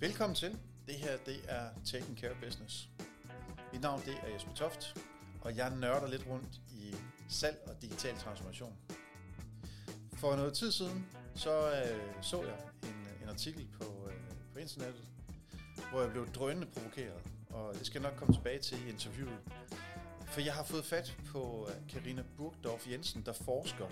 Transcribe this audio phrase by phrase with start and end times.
[0.00, 0.58] Velkommen til.
[0.86, 2.88] Det her det er Taking Care of Business.
[3.72, 4.96] Mit navn det er Jesper Toft,
[5.40, 6.94] og jeg nørder lidt rundt i
[7.28, 8.76] salg og digital transformation.
[10.12, 15.04] For noget tid siden så øh, så jeg en, en artikel på, øh, på internettet,
[15.90, 19.38] hvor jeg blev drønende provokeret, og det skal jeg nok komme tilbage til i interviewet.
[20.26, 23.86] For jeg har fået fat på øh, Karina Burgdorf Jensen, der forsker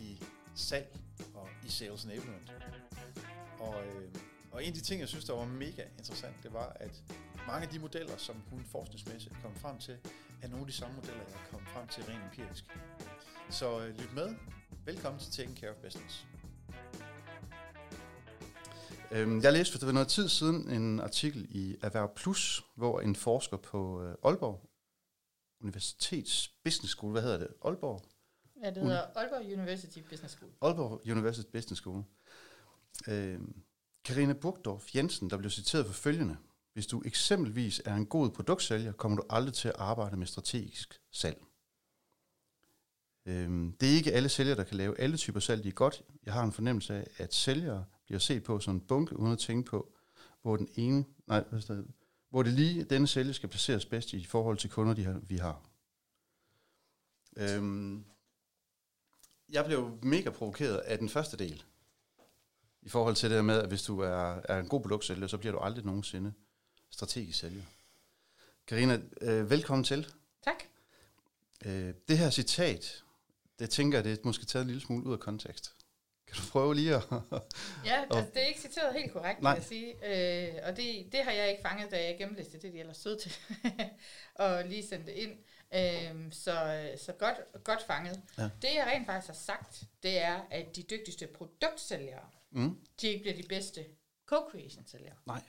[0.00, 0.22] i
[0.54, 0.96] salg
[1.34, 2.52] og i sales enablement.
[3.58, 4.14] Og, øh,
[4.56, 7.02] og en af de ting, jeg synes, der var mega interessant, det var, at
[7.46, 9.98] mange af de modeller, som hun forskningsmæssigt kom frem til,
[10.42, 12.64] er nogle af de samme modeller, jeg kommet frem til rent empirisk.
[13.50, 14.34] Så øh, lyt med.
[14.84, 16.26] Velkommen til Taking Care of Business.
[19.12, 23.56] Øhm, jeg læste for noget tid siden en artikel i Erhverv Plus, hvor en forsker
[23.56, 24.70] på øh, Aalborg
[25.60, 27.48] Universitets Business School, hvad hedder det?
[27.64, 28.02] Aalborg?
[28.62, 30.52] Ja, det hedder Aalborg University Business School.
[30.62, 32.04] Aalborg University Business School.
[33.08, 33.65] Øhm,
[34.06, 36.36] Karine Burgdorf Jensen, der blev citeret for følgende.
[36.72, 41.00] Hvis du eksempelvis er en god produktsælger, kommer du aldrig til at arbejde med strategisk
[41.12, 41.44] salg.
[43.26, 46.02] Øhm, det er ikke alle sælgere, der kan lave alle typer salg, de er godt.
[46.26, 49.38] Jeg har en fornemmelse af, at sælgere bliver set på som en bunke, uden at
[49.38, 49.92] tænke på,
[50.42, 51.44] hvor den ene, nej,
[52.30, 55.36] hvor det lige denne sælger skal placeres bedst i forhold til kunder, de har, vi
[55.36, 55.62] har.
[57.36, 58.04] Øhm,
[59.48, 61.64] jeg blev mega provokeret af den første del,
[62.86, 65.52] i forhold til det med, at hvis du er, er en god produktsælger, så bliver
[65.52, 66.32] du aldrig nogensinde
[66.90, 67.62] strategisk sælger.
[68.66, 70.06] Karina, øh, velkommen til.
[70.44, 70.62] Tak.
[71.64, 73.04] Øh, det her citat,
[73.58, 75.74] det tænker jeg, det er måske taget en lille smule ud af kontekst.
[76.26, 77.02] Kan du prøve lige at...
[77.84, 79.52] ja, altså, det er ikke citeret helt korrekt, Nej.
[79.54, 79.92] kan jeg sige.
[80.48, 83.18] Øh, og det, det har jeg ikke fanget, da jeg gennemlæste det, de ellers sød
[83.18, 83.36] til.
[84.34, 85.32] og lige sendte det ind.
[85.74, 88.22] Øh, så, så godt, godt fanget.
[88.38, 88.42] Ja.
[88.62, 92.78] Det jeg rent faktisk har sagt, det er, at de dygtigste produktsælgere, mm.
[93.00, 93.86] de ikke bliver de bedste
[94.26, 95.16] co-creation-sælgere.
[95.26, 95.42] Nej.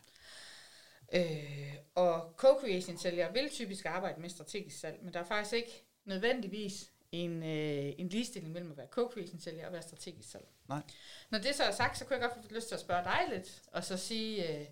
[1.14, 6.92] Øh, og co-creation-sælgere vil typisk arbejde med strategisk salg, men der er faktisk ikke nødvendigvis
[7.12, 10.48] en, øh, en ligestilling mellem at være co-creation sælger og være strategisk salg.
[10.70, 10.82] Nej.
[11.30, 13.26] Når det så er sagt, så kunne jeg godt få lyst til at spørge dig
[13.30, 14.68] lidt, og så sige, øh,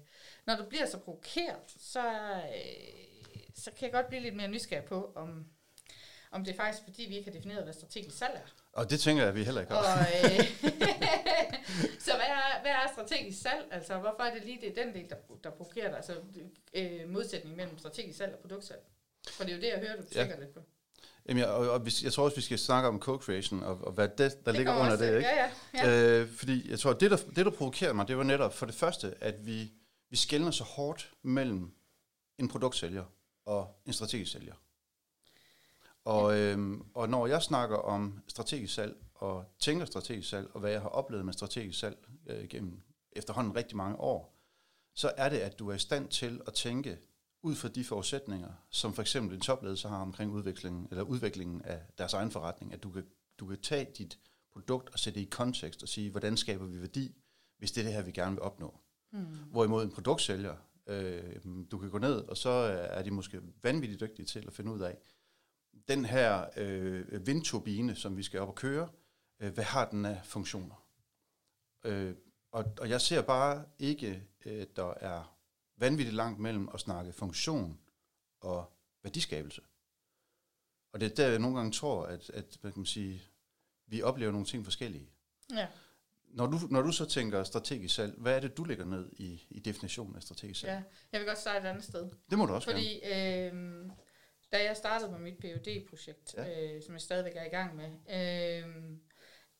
[0.45, 2.09] når du bliver så provokeret, så,
[2.55, 3.04] øh,
[3.55, 5.45] så kan jeg godt blive lidt mere nysgerrig på, om,
[6.31, 8.49] om det er faktisk fordi, vi ikke har defineret, hvad strategisk salg er.
[8.73, 9.79] Og det tænker jeg, at vi heller ikke har.
[9.79, 10.39] Og, øh,
[12.05, 13.67] så hvad er, hvad er strategisk salg?
[13.71, 15.97] Altså, hvorfor er det lige det den del, der, der provokerer dig?
[15.97, 16.15] Altså,
[16.73, 18.79] øh, modsætning mellem strategisk salg og produktsalg.
[19.29, 20.39] For det er jo det, jeg hører, du tænker ja.
[20.39, 20.59] lidt på.
[21.29, 24.07] Jamen, jeg, og, og jeg tror også, vi skal snakke om co-creation, og, og hvad
[24.07, 25.29] det, der det ligger under også, det, ikke?
[25.29, 26.21] Ja, ja, ja.
[26.21, 28.75] Øh, fordi jeg tror, det der, det, der provokerer mig, det var netop for det
[28.75, 29.71] første, at vi,
[30.09, 31.71] vi skældner så hårdt mellem
[32.39, 33.03] en produktsælger
[33.45, 34.53] og en strategisk sælger.
[36.05, 40.71] Og, øhm, og når jeg snakker om strategisk salg, og tænker strategisk salg, og hvad
[40.71, 41.97] jeg har oplevet med strategisk salg
[42.27, 44.35] øh, gennem efterhånden rigtig mange år,
[44.93, 46.99] så er det, at du er i stand til at tænke
[47.43, 51.81] ud fra de forudsætninger, som for eksempel en topledelse har omkring udviklingen, eller udviklingen af
[51.97, 53.05] deres egen forretning, at du kan,
[53.39, 54.19] du kan tage dit
[54.53, 57.15] produkt og sætte det i kontekst og sige, hvordan skaber vi værdi,
[57.57, 58.79] hvis det er det her, vi gerne vil opnå.
[59.11, 59.25] Mm.
[59.51, 60.55] Hvorimod en produktsælger,
[60.87, 61.35] øh,
[61.71, 64.71] du kan gå ned, og så øh, er de måske vanvittigt dygtige til at finde
[64.71, 64.97] ud af,
[65.87, 68.89] den her øh, vindturbine, som vi skal op og køre,
[69.39, 70.87] øh, hvad har den af funktioner?
[71.83, 72.15] Øh,
[72.51, 75.37] og, og jeg ser bare ikke, at der er
[75.77, 77.79] vanvittigt langt mellem at snakke funktion
[78.41, 79.61] og værdiskabelse.
[80.93, 83.21] Og det er der, jeg nogle gange tror, at, at hvad kan man sige,
[83.87, 85.09] vi oplever nogle ting forskellige.
[85.51, 85.67] Ja.
[86.27, 89.47] Når du, når du så tænker strategisk salg, hvad er det, du lægger ned i,
[89.49, 90.71] i definitionen af strategisk salg?
[90.71, 92.09] Ja, jeg vil godt starte et andet sted.
[92.29, 93.53] Det må du også Fordi øh,
[94.51, 96.75] da jeg startede på mit phd projekt ja.
[96.75, 98.97] øh, som jeg stadigvæk er i gang med, øh,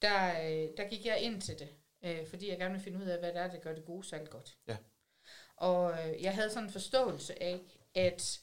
[0.02, 0.34] der,
[0.78, 1.70] der gik jeg ind til det,
[2.06, 4.08] øh, fordi jeg gerne vil finde ud af, hvad det er, der gør det gode
[4.08, 4.58] salg godt.
[4.68, 4.78] Ja.
[5.56, 7.62] Og øh, jeg havde sådan en forståelse af,
[7.96, 8.42] at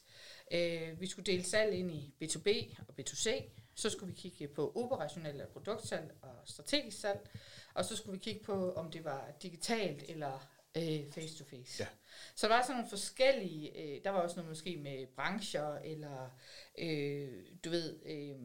[0.51, 3.43] øh, vi skulle dele salg ind i B2B og B2C.
[3.75, 7.29] Så skulle vi kigge på operationelle produktsalg og strategisk salg.
[7.73, 11.83] Og så skulle vi kigge på, om det var digitalt eller øh, face to face.
[11.83, 11.87] Ja.
[12.35, 16.29] Så der var sådan nogle forskellige, øh, der var også noget måske med brancher, eller
[16.77, 18.35] øh, du ved, øh,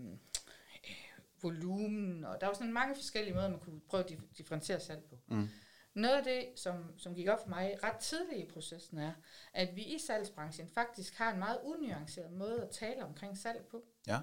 [1.42, 5.18] volumen, og der var sådan mange forskellige måder, man kunne prøve at differentiere salg på.
[5.26, 5.48] Mm.
[5.94, 9.12] Noget af det, som, som gik op for mig ret tidligt i processen, er,
[9.52, 13.84] at vi i salgsbranchen faktisk har en meget unuanceret måde at tale omkring salg på.
[14.08, 14.18] Ja.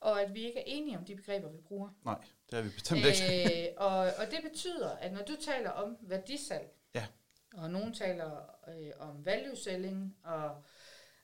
[0.00, 1.88] Og at vi ikke er enige om de begreber, vi bruger.
[2.04, 3.68] Nej, det er vi bestemt ikke.
[3.68, 7.06] Øh, og, og det betyder, at når du taler om værdisalg, ja.
[7.54, 10.62] og nogen taler øh, om value selling og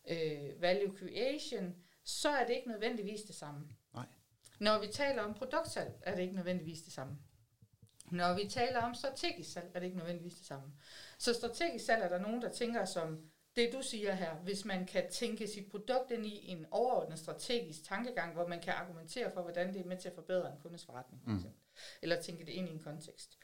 [0.09, 1.75] øh, value creation,
[2.05, 3.69] så er det ikke nødvendigvis det samme.
[3.95, 4.07] Nej.
[4.61, 7.19] Når vi taler om produktsalg, er det ikke nødvendigvis det samme.
[8.11, 10.73] Når vi taler om strategisk salg, er det ikke nødvendigvis det samme.
[11.19, 14.87] Så strategisk salg er der nogen, der tænker som det, du siger her, hvis man
[14.87, 19.43] kan tænke sit produkt ind i en overordnet strategisk tankegang, hvor man kan argumentere for,
[19.43, 21.37] hvordan det er med til at forbedre en kundes forretning, for mm.
[21.37, 21.61] eksempel.
[22.03, 23.39] eller tænke det ind i en kontekst.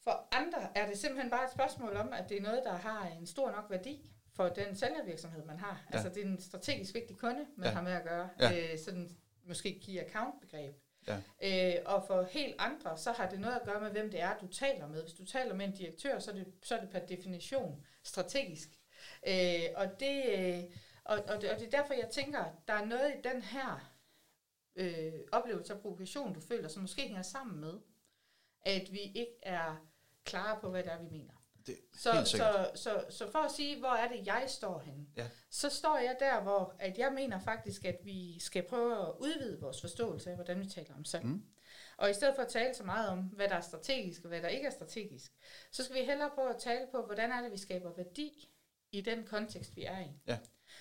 [0.00, 3.08] For andre er det simpelthen bare et spørgsmål om, at det er noget, der har
[3.08, 5.86] en stor nok værdi for den sælgervirksomhed, man har.
[5.90, 5.96] Ja.
[5.96, 7.74] Altså det er en strategisk vigtig kunde, man ja.
[7.74, 8.28] har med at gøre.
[8.40, 8.72] Ja.
[8.72, 10.74] Øh, sådan måske key account begreb.
[11.08, 11.16] Ja.
[11.42, 14.38] Øh, og for helt andre, så har det noget at gøre med, hvem det er,
[14.38, 15.02] du taler med.
[15.02, 18.68] Hvis du taler med en direktør, så er det, så er det per definition strategisk.
[19.28, 20.64] Øh, og, det, øh,
[21.04, 23.94] og, og, det, og det er derfor, jeg tænker, der er noget i den her
[24.76, 27.74] øh, oplevelse af provokation, du føler, som måske hænger sammen med,
[28.62, 29.86] at vi ikke er
[30.24, 31.32] klare på, hvad det er, vi mener.
[31.66, 35.28] Det, så, så, så, så for at sige, hvor er det, jeg står henne, ja.
[35.50, 39.60] så står jeg der, hvor at jeg mener faktisk, at vi skal prøve at udvide
[39.60, 41.24] vores forståelse af, hvordan vi taler om salg.
[41.24, 41.44] Mm.
[41.96, 44.42] Og i stedet for at tale så meget om, hvad der er strategisk og hvad
[44.42, 45.32] der ikke er strategisk,
[45.70, 48.53] så skal vi hellere prøve at tale på, hvordan er det, vi skaber værdi
[48.98, 50.10] i den kontekst, vi er i.
[50.26, 50.38] Ja.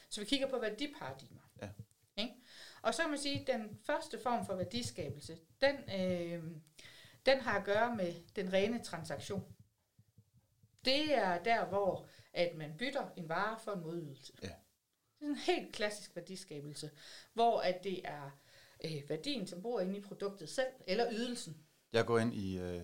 [0.09, 1.41] Så vi kigger på værdiparadigmer.
[1.61, 1.69] Ja.
[2.17, 2.33] Ikke?
[2.81, 6.43] Og så kan man sige, at den første form for værdiskabelse, den, øh,
[7.25, 9.55] den har at gøre med den rene transaktion.
[10.85, 14.33] Det er der, hvor at man bytter en vare for en modydelse.
[14.43, 14.47] Ja.
[15.19, 16.91] Det er en helt klassisk værdiskabelse,
[17.33, 18.39] hvor at det er
[18.85, 21.57] øh, værdien, som bor inde i produktet selv, eller ydelsen.
[21.93, 22.83] Jeg går ind i øh,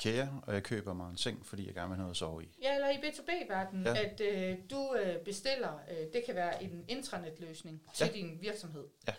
[0.00, 2.44] IKEA, og jeg køber mig en seng, fordi jeg gerne vil have noget at sove
[2.44, 2.48] i.
[2.62, 4.04] Ja, eller i B2B-verdenen, ja.
[4.04, 8.12] at øh, du øh, bestiller, øh, det kan være en intranetløsning til ja.
[8.12, 9.12] din virksomhed, ja.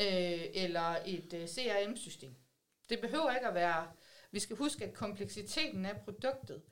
[0.00, 2.34] øh, eller et øh, CRM-system.
[2.88, 3.86] Det behøver ikke at være,
[4.30, 6.62] vi skal huske, at kompleksiteten af produktet,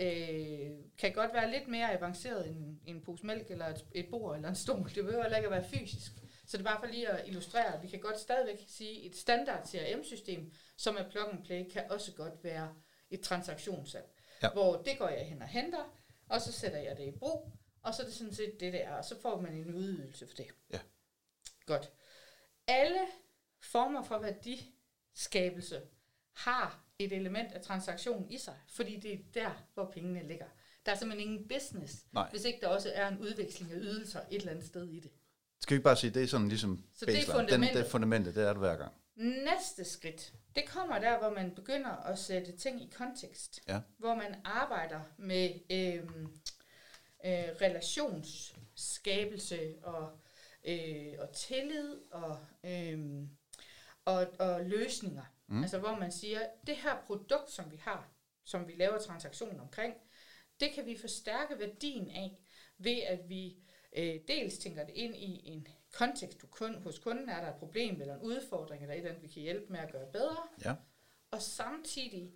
[0.00, 4.36] øh, kan godt være lidt mere avanceret end, en pose mælk, eller et, et bord,
[4.36, 4.90] eller en stol.
[4.94, 6.12] Det behøver heller ikke at være fysisk.
[6.46, 9.06] Så det er bare for lige at illustrere, at vi kan godt stadigvæk sige, at
[9.06, 12.74] et standard CRM-system, som er plug and play, kan også godt være
[13.12, 14.06] et transaktionssalg.
[14.42, 14.50] Ja.
[14.50, 15.98] Hvor det går jeg hen og henter,
[16.28, 18.78] og så sætter jeg det i brug, og så er det sådan set det, der
[18.78, 20.46] er, og så får man en udydelse for det.
[20.72, 20.78] Ja.
[21.66, 21.90] Godt.
[22.66, 23.00] Alle
[23.60, 25.82] former for værdiskabelse
[26.32, 30.46] har et element af transaktion i sig, fordi det er der, hvor pengene ligger.
[30.86, 32.30] Der er simpelthen ingen business, Nej.
[32.30, 35.10] hvis ikke der også er en udveksling af ydelser et eller andet sted i det.
[35.60, 37.68] Skal vi ikke bare sige, det er sådan ligesom Så det er fundamentet.
[37.68, 38.92] Den, det er fundamentet, det er det hver gang.
[39.16, 43.60] Næste skridt, det kommer der, hvor man begynder at sætte ting i kontekst.
[43.68, 43.80] Ja.
[43.98, 46.26] Hvor man arbejder med øhm,
[47.24, 50.18] øh, relationsskabelse og,
[50.64, 53.22] øh, og tillid og, øh,
[54.04, 55.24] og, og løsninger.
[55.46, 55.62] Mm.
[55.62, 58.08] Altså hvor man siger, det her produkt, som vi har,
[58.44, 59.94] som vi laver transaktionen omkring,
[60.60, 62.38] det kan vi forstærke værdien af,
[62.78, 63.56] ved at vi
[63.96, 67.58] øh, dels tænker det ind i en kontekst, du kun, hos kunden er der et
[67.58, 70.48] problem eller en udfordring, eller et eller andet, vi kan hjælpe med at gøre bedre.
[70.64, 70.74] Ja.
[71.30, 72.32] Og samtidig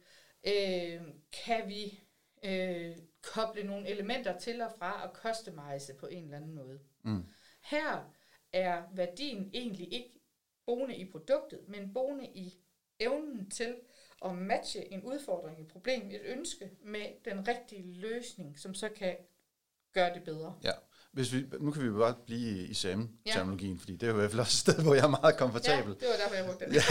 [0.46, 1.02] øh,
[1.44, 2.00] kan vi
[2.44, 6.80] øh, koble nogle elementer til og fra og customize på en eller anden måde.
[7.02, 7.24] Mm.
[7.64, 8.12] Her
[8.52, 10.20] er værdien egentlig ikke
[10.66, 12.54] boende i produktet, men boende i
[12.98, 13.76] evnen til
[14.24, 19.16] at matche en udfordring, et problem, et ønske med den rigtige løsning, som så kan
[19.92, 20.58] gøre det bedre.
[20.64, 20.72] Ja.
[21.16, 23.80] Hvis vi, nu kan vi bare blive i SAM-terminologien, ja.
[23.80, 25.96] fordi det er jo i hvert fald også et sted, hvor jeg er meget komfortabel.
[26.00, 26.82] Ja, det var derfor, jeg brugte det.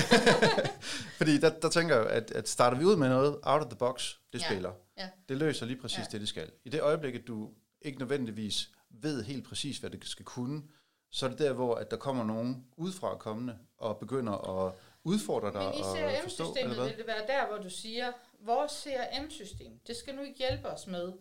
[1.20, 3.78] fordi der, der tænker jeg, at, at starter vi ud med noget out of the
[3.78, 4.46] box, det ja.
[4.46, 4.72] spiller.
[4.98, 5.10] Ja.
[5.30, 6.04] Det løser lige præcis ja.
[6.12, 6.52] det, det skal.
[6.66, 7.50] I det øjeblik, at du
[7.82, 10.64] ikke nødvendigvis ved helt præcis, hvad det skal kunne,
[11.12, 14.74] så er det der, hvor at der kommer nogen udefra kommende og begynder at
[15.04, 19.96] udfordre dig Men i CRM-systemet vil det være der, hvor du siger, vores CRM-system, det
[19.96, 21.14] skal nu hjælpe os med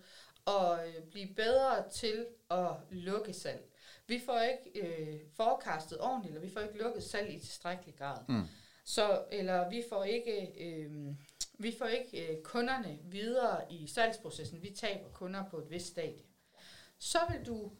[0.46, 3.70] at øh, blive bedre til at lukke salg.
[4.06, 8.18] Vi får ikke øh, forecastet ordentligt, eller vi får ikke lukket salg i tilstrækkelig grad.
[8.28, 8.42] Mm.
[8.84, 10.90] Så, eller vi får ikke, øh,
[11.58, 14.62] vi får ikke øh, kunderne videre i salgsprocessen.
[14.62, 16.24] Vi taber kunder på et vist stadie.
[16.98, 17.72] Så vil du,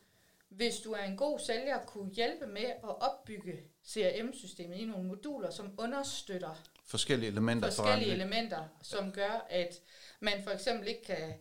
[0.49, 5.51] hvis du er en god sælger, kunne hjælpe med at opbygge CRM-systemet i nogle moduler,
[5.51, 9.81] som understøtter forskellige elementer, forskellige elementer som gør, at
[10.21, 11.35] man for eksempel ikke kan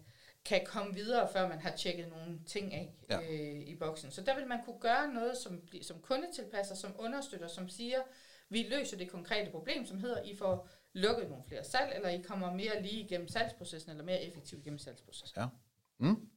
[0.45, 3.21] kan komme videre, før man har tjekket nogle ting af ja.
[3.21, 4.11] øh, i boksen.
[4.11, 8.01] Så der vil man kunne gøre noget, som, som kundetilpasser, som understøtter, som siger,
[8.49, 12.21] vi løser det konkrete problem, som hedder, I får lukket nogle flere salg, eller I
[12.21, 15.41] kommer mere lige igennem salgsprocessen, eller mere effektivt igennem salgsprocessen.
[15.41, 15.47] Ja.
[15.97, 16.29] Mm.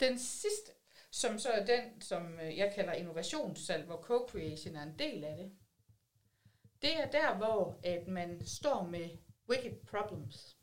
[0.00, 0.72] Den sidste,
[1.10, 5.36] som så er den, som øh, jeg kalder innovationssalg, hvor co-creation er en del af
[5.36, 5.52] det,
[6.82, 9.10] det er der, hvor at man står med
[9.48, 10.55] wicked problems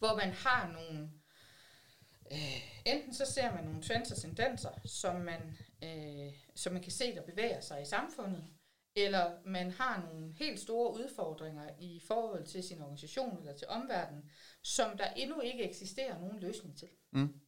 [0.00, 1.10] hvor man har nogle,
[2.32, 6.92] øh, enten så ser man nogle trends og tendenser, som man, øh, som man kan
[6.92, 8.44] se, der bevæger sig i samfundet,
[8.96, 14.30] eller man har nogle helt store udfordringer i forhold til sin organisation eller til omverdenen,
[14.62, 16.88] som der endnu ikke eksisterer nogen løsning til.
[17.10, 17.40] Mm.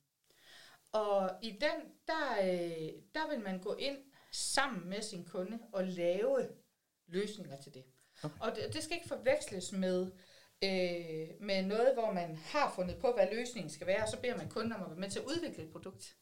[0.92, 3.98] Og i den, der, øh, der vil man gå ind
[4.32, 6.48] sammen med sin kunde og lave
[7.06, 7.84] løsninger til det.
[8.22, 8.36] Okay.
[8.40, 10.10] Og det, det skal ikke forveksles med,
[10.62, 14.36] øh, med noget, hvor man har fundet på, hvad løsningen skal være, og så beder
[14.36, 16.16] man kunden om at være med til at udvikle et produkt.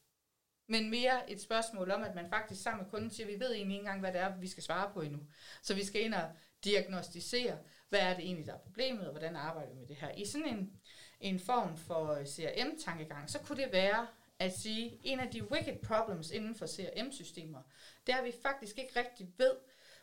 [0.68, 3.52] Men mere et spørgsmål om, at man faktisk sammen med kunden siger, at vi ved
[3.52, 5.20] egentlig ikke engang, hvad det er, vi skal svare på endnu.
[5.62, 6.30] Så vi skal ind og
[6.64, 10.10] diagnostisere, hvad er det egentlig, der er problemet, og hvordan arbejder vi med det her.
[10.10, 10.72] I sådan en,
[11.20, 14.06] en form for øh, CRM-tankegang, så kunne det være
[14.38, 17.62] at sige, en af de wicked problems inden for CRM-systemer,
[18.06, 19.52] det er, at vi faktisk ikke rigtig ved,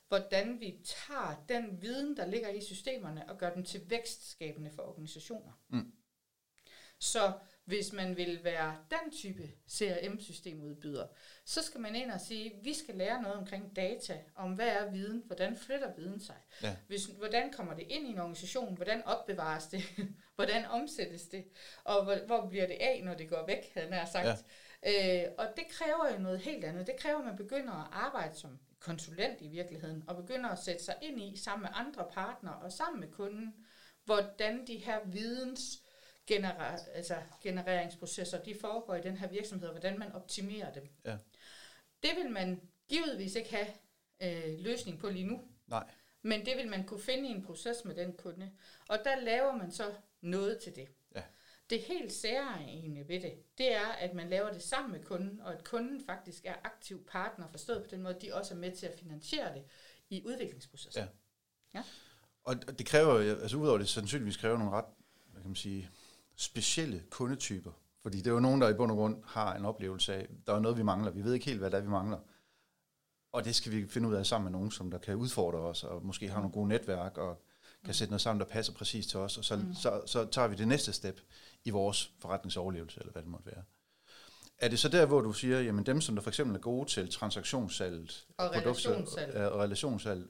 [0.08, 4.84] hvordan vi tager den viden, der ligger i systemerne, og gør dem til vækstskabende for
[4.84, 5.52] organisationer.
[5.70, 5.94] Mm.
[7.00, 7.34] Så
[7.66, 11.08] hvis man vil være den type CRM-systemudbyder,
[11.46, 14.68] så skal man ind og sige, at vi skal lære noget omkring data, om hvad
[14.68, 16.76] er viden, hvordan flytter viden sig, ja.
[16.88, 19.84] Hvis, hvordan kommer det ind i en organisation, hvordan opbevares det,
[20.36, 21.46] hvordan omsættes det,
[21.84, 24.46] og hvor, hvor bliver det af, når det går væk, havde jeg sagt.
[24.84, 25.26] Ja.
[25.26, 26.88] Øh, og det kræver jo noget helt andet.
[26.88, 30.84] Det kræver, at man begynder at arbejde som konsulent i virkeligheden, og begynder at sætte
[30.84, 33.56] sig ind i, sammen med andre partnere og sammen med kunden,
[34.06, 35.84] hvordan de her videns
[36.32, 40.90] genera- altså genereringsprocesser, de foregår i den her virksomhed, og hvordan man optimerer dem.
[41.06, 41.18] Ja.
[42.04, 43.68] Det vil man givetvis ikke have
[44.24, 45.42] øh, løsning på lige nu.
[45.68, 45.92] Nej.
[46.22, 48.52] Men det vil man kunne finde i en proces med den kunde.
[48.88, 50.88] Og der laver man så noget til det.
[51.70, 55.54] Det helt særlige ved det, det er, at man laver det sammen med kunden, og
[55.54, 58.72] at kunden faktisk er aktiv partner, forstået på den måde, at de også er med
[58.76, 59.64] til at finansiere det
[60.10, 61.04] i udviklingsprocessen.
[61.74, 61.80] Ja.
[61.80, 61.84] ja.
[62.44, 64.86] Og det kræver, altså udover det sandsynligvis kræver nogle ret,
[65.32, 65.90] hvad kan man sige,
[66.36, 67.72] specielle kundetyper.
[68.02, 70.54] Fordi det er jo nogen, der i bund og grund har en oplevelse af, der
[70.54, 71.12] er noget, vi mangler.
[71.12, 72.20] Vi ved ikke helt, hvad det er, vi mangler.
[73.32, 75.84] Og det skal vi finde ud af sammen med nogen, som der kan udfordre os,
[75.84, 77.44] og måske har nogle gode netværk, og
[77.86, 79.74] kan sætte noget sammen, der passer præcis til os, og så, mm.
[79.74, 81.22] så, så tager vi det næste step
[81.66, 83.64] i vores forretningsoverlevelse, eller hvad det måtte være.
[84.58, 86.90] Er det så der, hvor du siger, jamen dem, som der for eksempel er gode
[86.90, 90.28] til transaktionssalget, og relationssalg, og relationssalg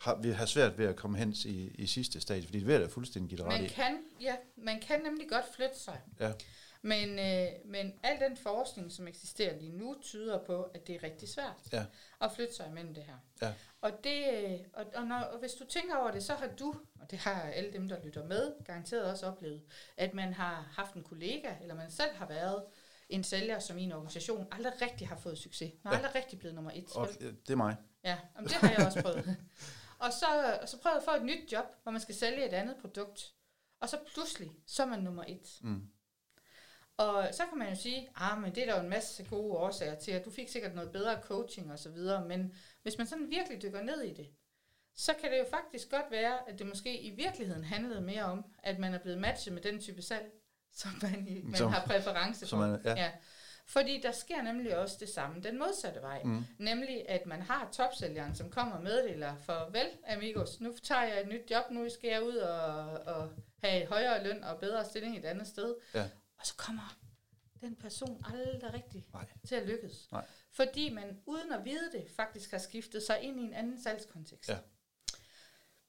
[0.00, 2.88] har, vi har svært ved at komme hen i, i sidste stadie, fordi det er
[2.88, 6.00] fuldstændig givet man kan, Ja, man kan nemlig godt flytte sig.
[6.20, 6.32] Ja.
[6.84, 11.02] Men, øh, men al den forskning, som eksisterer lige nu, tyder på, at det er
[11.02, 11.84] rigtig svært ja.
[12.20, 13.16] at flytte sig imellem det her.
[13.42, 13.52] Ja.
[13.80, 16.74] Og, det, øh, og, og, når, og hvis du tænker over det, så har du,
[17.00, 19.62] og det har alle dem, der lytter med, garanteret også oplevet,
[19.96, 22.64] at man har haft en kollega, eller man selv har været
[23.08, 25.72] en sælger, som i en organisation aldrig rigtig har fået succes.
[25.82, 26.06] Man har ja.
[26.06, 26.96] aldrig rigtig blevet nummer et.
[26.96, 27.76] Og det er mig.
[28.04, 29.36] Ja, og det har jeg også prøvet.
[29.98, 32.46] Og så, og så prøvede jeg at få et nyt job, hvor man skal sælge
[32.46, 33.34] et andet produkt.
[33.80, 35.58] Og så pludselig, så er man nummer et.
[35.60, 35.88] Mm.
[36.96, 39.52] Og så kan man jo sige, ah, men det er der jo en masse gode
[39.52, 43.06] årsager til, at du fik sikkert noget bedre coaching og så videre, men hvis man
[43.06, 44.28] sådan virkelig dykker ned i det,
[44.96, 48.44] så kan det jo faktisk godt være, at det måske i virkeligheden handlede mere om,
[48.62, 50.32] at man er blevet matchet med den type salg,
[50.72, 52.56] som man, man som, har præference for.
[52.56, 52.94] Man, ja.
[52.96, 53.10] Ja.
[53.66, 56.22] Fordi der sker nemlig også det samme den modsatte vej.
[56.22, 56.44] Mm.
[56.58, 61.20] Nemlig, at man har topsælgeren, som kommer og meddeler, for vel, amigos, nu tager jeg
[61.20, 63.30] et nyt job, nu skal jeg ud og, og
[63.62, 65.74] have højere løn og bedre stilling et andet sted.
[65.94, 66.04] Ja.
[66.44, 66.98] Og så kommer
[67.60, 69.26] den person aldrig rigtig Nej.
[69.46, 70.08] til at lykkes.
[70.12, 70.26] Nej.
[70.50, 74.48] Fordi man, uden at vide det, faktisk har skiftet sig ind i en anden salgskontekst.
[74.50, 74.58] Ja.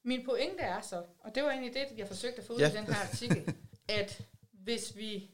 [0.04, 2.72] Min pointe er så, og det var egentlig det, jeg forsøgte at få ud ja.
[2.72, 3.56] i den her artikel,
[4.00, 5.32] at hvis vi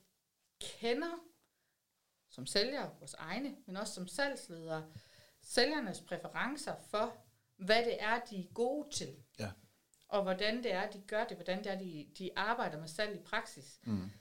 [0.59, 1.19] kender
[2.29, 4.91] som sælger, vores egne, men også som salgsledere,
[5.41, 7.17] sælgernes præferencer for,
[7.57, 9.15] hvad det er, de er gode til.
[9.39, 9.51] Ja.
[10.07, 13.15] Og hvordan det er, de gør det, hvordan det er, de, de arbejder med salg
[13.15, 13.79] i praksis.
[13.83, 14.11] Mm.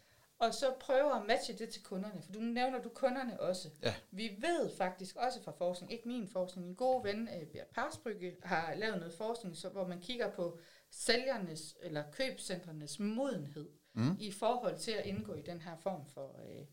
[0.40, 3.68] Og så prøver at matche det til kunderne, for du nævner du kunderne også.
[3.82, 3.94] Ja.
[4.10, 8.36] Vi ved faktisk også fra forskning, ikke min forskning, min gode ven uh, Bert Parsbrygge
[8.42, 10.58] har lavet noget forskning, så, hvor man kigger på
[10.90, 14.16] sælgernes eller købscentrenes modenhed mm.
[14.20, 16.66] i forhold til at indgå i den her form for, uh,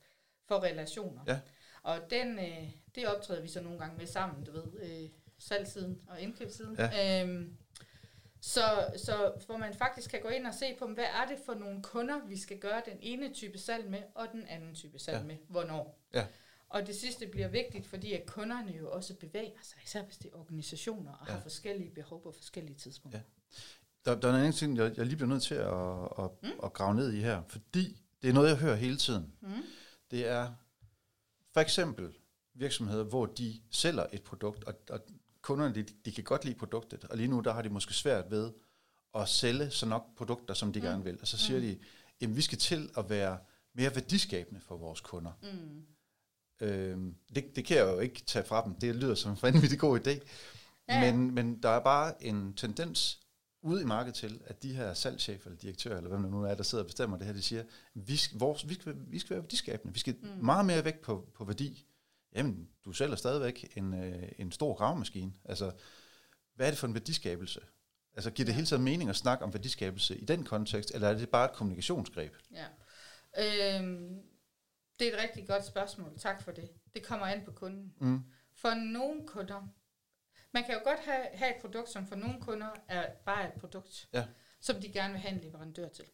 [0.46, 1.22] for relationer.
[1.28, 1.40] Ja.
[1.84, 6.02] Og den, øh, det optræder vi så nogle gange med sammen, du ved, øh, salgsiden
[6.08, 6.76] og indkøbssiden.
[6.80, 7.24] Ja.
[7.24, 7.58] Øhm,
[8.42, 11.54] så, så hvor man faktisk kan gå ind og se på, hvad er det for
[11.54, 15.18] nogle kunder, vi skal gøre den ene type salg med, og den anden type salg
[15.18, 15.24] ja.
[15.24, 16.00] med, hvornår.
[16.14, 16.26] Ja.
[16.70, 20.32] Og det sidste bliver vigtigt, fordi at kunderne jo også bevæger sig, især hvis det
[20.34, 21.34] er organisationer, og ja.
[21.34, 23.20] har forskellige behov på forskellige tidspunkter.
[23.20, 24.12] Ja.
[24.12, 26.60] Der, der er en anden ting, jeg, jeg lige bliver nødt til at, at, mm.
[26.64, 29.34] at grave ned i her, fordi det er noget, jeg hører hele tiden.
[29.42, 29.64] Mm
[30.12, 30.54] det er
[31.54, 32.14] for eksempel
[32.54, 35.00] virksomheder, hvor de sælger et produkt, og, og
[35.48, 38.32] kunderne de, de kan godt lide produktet, og lige nu der har de måske svært
[38.32, 38.52] ved
[39.16, 40.86] at sælge så nok produkter, som de mm.
[40.86, 41.18] gerne vil.
[41.22, 41.66] Og så siger mm.
[41.66, 41.80] de,
[42.22, 43.38] at vi skal til at være
[43.74, 45.32] mere værdiskabende for vores kunder.
[45.44, 45.86] Mm.
[46.68, 48.76] Øhm, det, det kan jeg jo ikke tage fra dem.
[48.76, 50.20] Det lyder som en vanvittig god idé.
[50.90, 51.12] Ja.
[51.12, 53.20] Men, men der er bare en tendens
[53.62, 56.56] ude i markedet til, at de her salgschefer eller direktører, eller hvem der nu er,
[56.56, 57.64] der sidder og bestemmer det her, de siger,
[57.94, 60.46] vi skal, vores, vi skal, vi skal være værdiskabende, vi skal mm.
[60.46, 61.86] meget mere vægt på, på værdi.
[62.38, 65.34] Jamen, du sælger stadigvæk en, øh, en stor gravemaskine.
[65.46, 65.72] Altså,
[66.56, 67.62] hvad er det for en værdiskabelse?
[68.14, 71.14] Altså, giver det hele tiden mening at snakke om værdiskabelse i den kontekst, eller er
[71.14, 72.34] det bare et kommunikationsgreb?
[72.52, 72.66] Ja.
[73.38, 74.22] Øhm,
[75.00, 76.20] det er et rigtig godt spørgsmål.
[76.20, 76.70] Tak for det.
[76.94, 77.94] Det kommer an på kunden.
[78.00, 78.24] Mm.
[78.56, 79.68] For nogle kunder,
[80.52, 83.54] man kan jo godt have, have et produkt, som for nogle kunder er bare et
[83.54, 84.26] produkt, ja.
[84.62, 86.06] som de gerne vil have en leverandør til.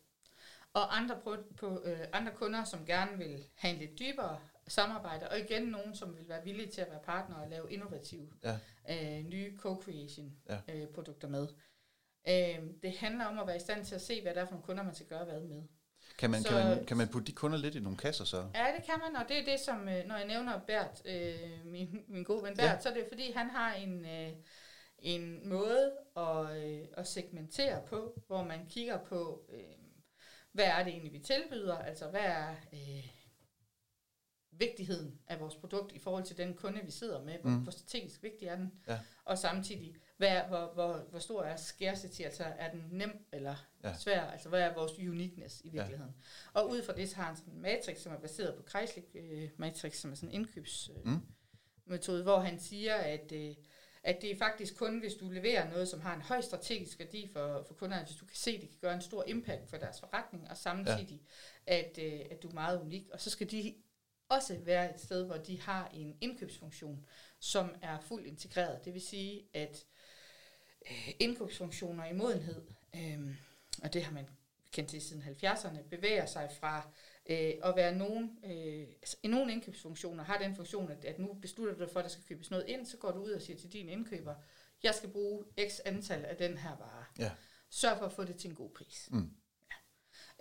[0.74, 5.30] Og andre, på, på, øh, andre kunder, som gerne vil have en lidt dybere samarbejde,
[5.30, 8.58] og igen nogen, som vil være villige til at være partner og lave innovative ja.
[8.90, 10.60] øh, nye co-creation ja.
[10.74, 11.48] øh, produkter med.
[12.28, 14.52] Øh, det handler om at være i stand til at se, hvad der er for
[14.52, 15.64] nogle kunder, man skal gøre hvad med.
[16.18, 18.38] Kan man, så, kan, man, kan man putte de kunder lidt i nogle kasser så?
[18.56, 21.66] Ja, det kan man, og det er det, som, øh, når jeg nævner Bert, øh,
[21.66, 22.80] min, min gode ven Bert, ja.
[22.80, 24.32] så er det fordi, han har en, øh,
[25.00, 29.60] en måde at, øh, at segmentere på, hvor man kigger på, øh,
[30.52, 33.08] hvad er det egentlig, vi tilbyder, altså hvad er øh,
[34.58, 37.58] vigtigheden af vores produkt i forhold til den kunde, vi sidder med, hvor, mm.
[37.58, 39.00] hvor strategisk vigtig er den, ja.
[39.26, 43.98] og samtidig, hvad, hvor, hvor, hvor stor er scarcity, altså er den nem eller ja.
[43.98, 46.14] svær, altså hvad er vores uniqueness i virkeligheden.
[46.56, 46.60] Ja.
[46.60, 49.06] Og ud fra det så har han sådan en matrix, som er baseret på Kreislik
[49.16, 51.20] uh, matrix, som er sådan en indkøbsmetode,
[52.08, 52.24] uh, mm.
[52.24, 53.56] hvor han siger, at, uh,
[54.04, 57.30] at det er faktisk kun, hvis du leverer noget, som har en høj strategisk værdi
[57.34, 59.78] for, for kunderne, hvis du kan se, at det kan gøre en stor impact for
[59.78, 61.22] deres forretning, og samtidig,
[61.68, 61.78] ja.
[61.78, 63.10] at, uh, at du er meget unik.
[63.14, 63.76] Og så skal de
[64.36, 67.06] også være et sted, hvor de har en indkøbsfunktion,
[67.40, 68.86] som er fuldt integreret.
[68.86, 69.86] Det vil sige, at
[70.92, 72.62] øh, indkøbsfunktioner i modenhed,
[72.96, 73.36] øh,
[73.84, 74.30] og det har man
[74.72, 76.90] kendt til siden 70'erne, bevæger sig fra
[77.30, 78.88] øh, at være nogen, øh,
[79.24, 82.10] i nogle indkøbsfunktioner har den funktion, at, at nu beslutter du dig for, at der
[82.10, 84.36] skal købes noget ind, så går du ud og siger til din indkøber,
[84.84, 87.06] jeg skal bruge x antal af den her vare.
[87.20, 87.32] Ja.
[87.70, 89.10] Sørg for at få det til en god pris.
[89.12, 89.30] Mm.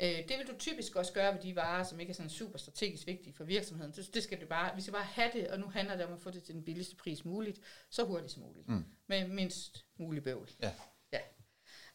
[0.00, 2.58] Øh, det vil du typisk også gøre ved de varer, som ikke er sådan super
[2.58, 3.92] strategisk vigtige for virksomheden.
[3.92, 6.12] Det, det skal du bare, vi skal bare have det, og nu handler det om
[6.12, 8.68] at få det til den billigste pris muligt, så hurtigt som muligt.
[8.68, 8.84] Mm.
[9.06, 10.50] Med mindst mulig bøvl.
[10.62, 10.72] Ja.
[11.12, 11.20] ja.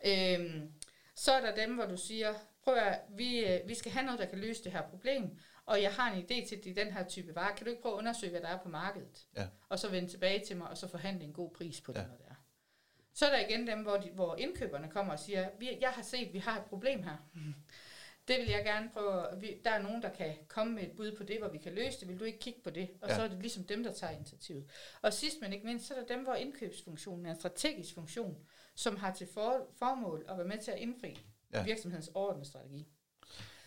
[0.05, 0.71] Øhm,
[1.15, 2.33] så er der dem, hvor du siger,
[2.63, 5.81] prøv at, vi, øh, vi skal have noget, der kan løse det her problem, og
[5.81, 7.55] jeg har en idé til, det den her type varer.
[7.55, 9.27] Kan du ikke prøve at undersøge, hvad der er på markedet?
[9.35, 9.47] Ja.
[9.69, 11.99] Og så vende tilbage til mig, og så forhandle en god pris på ja.
[11.99, 12.35] det, når det er.
[13.13, 16.01] Så er der igen dem, hvor, de, hvor indkøberne kommer og siger, vi, jeg har
[16.01, 17.17] set, vi har et problem her.
[18.27, 19.25] Det vil jeg gerne prøve.
[19.39, 21.73] Vi, der er nogen, der kan komme med et bud på det, hvor vi kan
[21.73, 22.07] løse det.
[22.07, 22.89] Vil du ikke kigge på det?
[23.01, 23.15] Og ja.
[23.15, 24.65] så er det ligesom dem, der tager initiativet.
[25.01, 28.37] Og sidst men ikke mindst, så er der dem, hvor indkøbsfunktionen er en strategisk funktion,
[28.75, 31.19] som har til for, formål at være med til at indfri
[31.53, 31.63] ja.
[31.63, 32.87] virksomhedens overordnede strategi.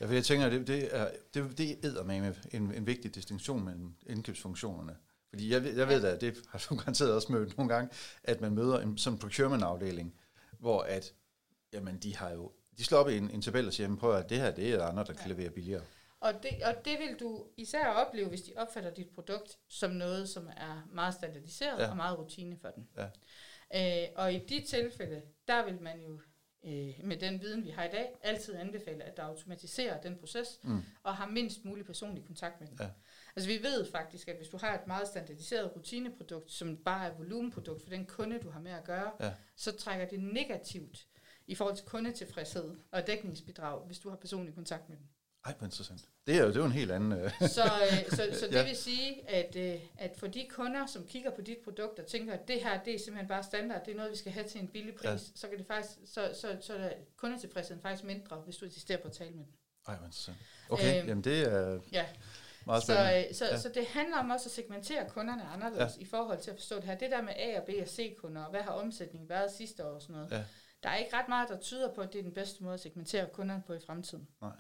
[0.01, 3.65] Ja, for jeg tænker, det, det er, det, det er med en, en vigtig distinktion
[3.65, 4.97] mellem indkøbsfunktionerne.
[5.31, 7.91] Fordi jeg, jeg ved da, det har du garanteret også mødt nogle gange,
[8.25, 10.15] at man møder en sådan procurement-afdeling,
[10.59, 11.15] hvor at,
[11.73, 14.31] jamen, de har jo de slår op i en, en tabel og siger, prøv at
[14.31, 15.23] det her det er andre, der ja.
[15.23, 15.83] kan levere billigere.
[16.21, 20.29] Og det, og det vil du især opleve, hvis de opfatter dit produkt som noget,
[20.29, 21.91] som er meget standardiseret ja.
[21.91, 22.89] og meget rutine for den.
[22.97, 24.03] Ja.
[24.05, 26.21] Øh, og i de tilfælde, der vil man jo
[26.65, 30.59] øh, med den viden, vi har i dag, altid anbefale, at der automatiserer den proces,
[30.63, 30.83] mm.
[31.03, 32.77] og har mindst mulig personlig kontakt med den.
[32.81, 32.89] Ja.
[33.37, 37.15] Altså vi ved faktisk, at hvis du har et meget standardiseret rutineprodukt, som bare er
[37.15, 39.33] volumenprodukt for den kunde, du har med at gøre, ja.
[39.57, 41.07] så trækker det negativt
[41.51, 45.07] i forhold til kundetilfredshed og dækningsbidrag, hvis du har personlig kontakt med dem.
[45.45, 46.09] Ej, hvor interessant.
[46.27, 47.13] Det er jo, det er jo en helt anden...
[47.13, 47.31] Øh.
[47.57, 48.65] så, øh, så, så det ja.
[48.65, 52.35] vil sige, at, øh, at for de kunder, som kigger på dit produkt og tænker,
[52.35, 54.61] at det her det er simpelthen bare standard, det er noget, vi skal have til
[54.61, 55.17] en billig pris, ja.
[55.35, 59.09] så kan det faktisk, så, så, så er kundetilfredsheden faktisk mindre, hvis du insisterer på
[59.09, 59.53] at tale med dem.
[59.89, 60.39] Ej, hvor interessant.
[60.69, 61.81] Okay, øh, jamen det er...
[61.93, 62.07] Ja.
[62.67, 63.59] Meget så, så, ja.
[63.59, 66.03] så det handler om også at segmentere kunderne anderledes ja.
[66.03, 66.95] i forhold til at forstå det her.
[66.95, 69.85] Det der med A og B og C kunder, og hvad har omsætningen været sidste
[69.85, 70.31] år og sådan noget.
[70.31, 70.45] Ja
[70.83, 72.81] der er ikke ret meget, der tyder på, at det er den bedste måde at
[72.81, 74.29] segmentere kunderne på i fremtiden.
[74.41, 74.53] Nej,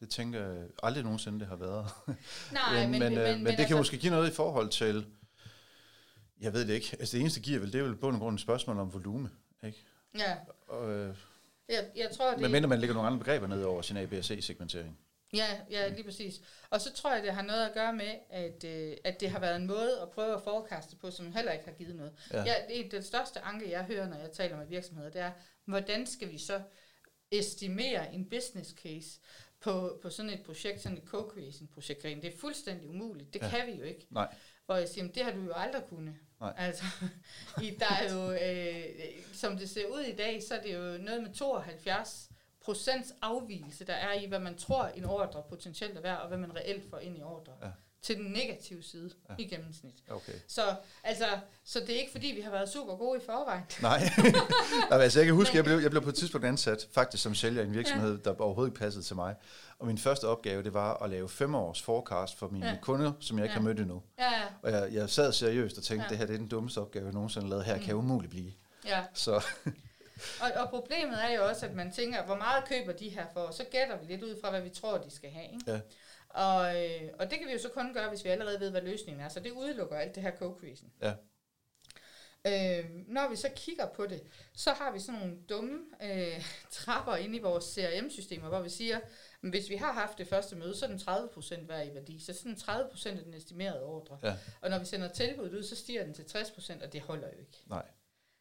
[0.00, 1.86] det tænker jeg aldrig nogensinde, det har været.
[2.52, 4.68] Nej, men, men, men, men, men, men det altså, kan måske give noget i forhold
[4.68, 5.06] til,
[6.40, 8.34] jeg ved det ikke, altså det eneste giver vel, det er vel på en grund
[8.34, 9.30] et spørgsmål om volume,
[9.64, 9.84] ikke?
[10.18, 10.36] Ja.
[10.68, 11.16] Og, øh,
[11.68, 12.40] jeg, jeg tror, det...
[12.40, 14.98] Men mindre man lægger nogle andre begreber ned over sin ABC-segmentering.
[15.32, 16.40] Ja, ja, lige præcis.
[16.70, 19.40] Og så tror jeg, det har noget at gøre med, at, øh, at det har
[19.40, 22.12] været en måde at prøve at forekaste på, som heller ikke har givet noget.
[22.32, 22.44] Ja.
[22.44, 25.32] Ja, det er den største anke, jeg hører, når jeg taler med virksomheder, det er,
[25.68, 26.62] hvordan skal vi så
[27.30, 29.20] estimere en business case
[29.60, 32.02] på, på sådan et projekt, sådan et co-creation projekt.
[32.02, 33.34] Det er fuldstændig umuligt.
[33.34, 33.48] Det ja.
[33.48, 34.06] kan vi jo ikke.
[34.10, 34.34] Nej.
[34.66, 36.14] Hvor jeg siger, det har du jo aldrig kunnet.
[36.40, 36.54] Nej.
[36.56, 36.84] Altså,
[37.62, 40.98] i, der er jo, øh, som det ser ud i dag, så er det jo
[40.98, 46.00] noget med 72 procents afvielse, der er i, hvad man tror en ordre potentielt er
[46.00, 47.52] værd, og hvad man reelt får ind i ordre.
[47.62, 47.70] Ja.
[48.02, 49.34] Til den negative side ja.
[49.38, 49.94] i gennemsnit.
[50.10, 50.32] Okay.
[50.46, 51.24] Så, altså,
[51.64, 53.62] så det er ikke fordi, vi har været super gode i forvejen.
[53.82, 54.00] Nej,
[54.90, 57.34] Nej altså, jeg kan huske, jeg blev, jeg blev på et tidspunkt ansat faktisk som
[57.34, 58.30] sælger i en virksomhed, ja.
[58.30, 59.34] der overhovedet ikke passede til mig.
[59.78, 62.76] Og min første opgave, det var at lave fem års forecast for mine ja.
[62.82, 63.58] kunder, som jeg ikke ja.
[63.58, 64.02] har mødt endnu.
[64.18, 64.44] Ja, ja.
[64.62, 66.10] Og jeg, jeg sad seriøst og tænkte, ja.
[66.10, 67.64] det her det er den dummeste opgave, jeg nogensinde har lavet.
[67.64, 67.82] Her mm.
[67.82, 68.52] kan umuligt blive.
[68.86, 69.04] Ja.
[69.14, 69.32] Så.
[70.42, 73.50] og, og problemet er jo også, at man tænker, hvor meget køber de her for?
[73.50, 75.52] Så gætter vi lidt ud fra, hvad vi tror, de skal have.
[75.52, 75.72] Ikke?
[75.72, 75.80] Ja.
[76.28, 78.82] Og, øh, og det kan vi jo så kun gøre, hvis vi allerede ved, hvad
[78.82, 79.28] løsningen er.
[79.28, 80.90] Så det udelukker alt det her co-creation.
[81.02, 81.12] Ja.
[82.46, 84.22] Øh, når vi så kigger på det,
[84.54, 88.96] så har vi sådan nogle dumme øh, trapper inde i vores CRM-systemer, hvor vi siger,
[88.96, 89.02] at
[89.50, 92.24] hvis vi har haft det første møde, så er den 30% værd i værdi.
[92.24, 94.18] Så sådan 30% af den estimerede ordre.
[94.22, 94.36] Ja.
[94.60, 97.38] Og når vi sender tilbuddet ud, så stiger den til 60%, og det holder jo
[97.38, 97.62] ikke.
[97.66, 97.86] Nej.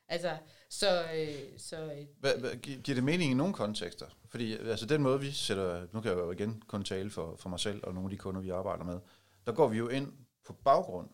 [0.07, 0.37] Altså,
[0.69, 1.03] så...
[1.15, 4.05] Øh, så øh, hvad, hvad, giver det mening i nogle kontekster?
[4.29, 5.87] Fordi altså, den måde, vi sætter...
[5.93, 8.17] Nu kan jeg jo igen kun tale for, for mig selv og nogle af de
[8.17, 8.99] kunder, vi arbejder med.
[9.45, 10.13] Der går vi jo ind
[10.45, 11.09] på baggrund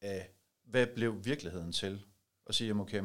[0.00, 0.30] af,
[0.64, 2.04] hvad blev virkeligheden til?
[2.46, 3.02] Og siger, okay,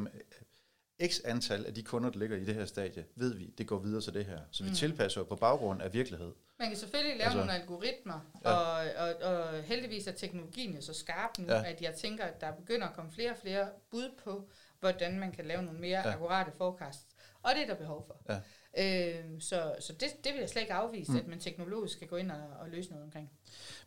[1.06, 3.78] x antal af de kunder, der ligger i det her stadie, ved vi, det går
[3.78, 4.38] videre til det her.
[4.50, 4.74] Så vi mm.
[4.74, 6.32] tilpasser på baggrund af virkelighed.
[6.58, 8.50] Man kan selvfølgelig lave altså, nogle algoritmer, ja.
[8.50, 11.64] og, og, og heldigvis er teknologien jo så skarp nu, ja.
[11.64, 14.50] at jeg tænker, at der begynder at komme flere og flere bud på,
[14.80, 16.12] hvordan man kan lave nogle mere ja.
[16.12, 17.06] akkurate forecast.
[17.42, 18.16] Og det er der behov for.
[18.28, 18.40] Ja.
[18.78, 21.18] Øh, så så det, det vil jeg slet ikke afvise, mm.
[21.18, 23.30] at man teknologisk skal gå ind og, og løse noget omkring.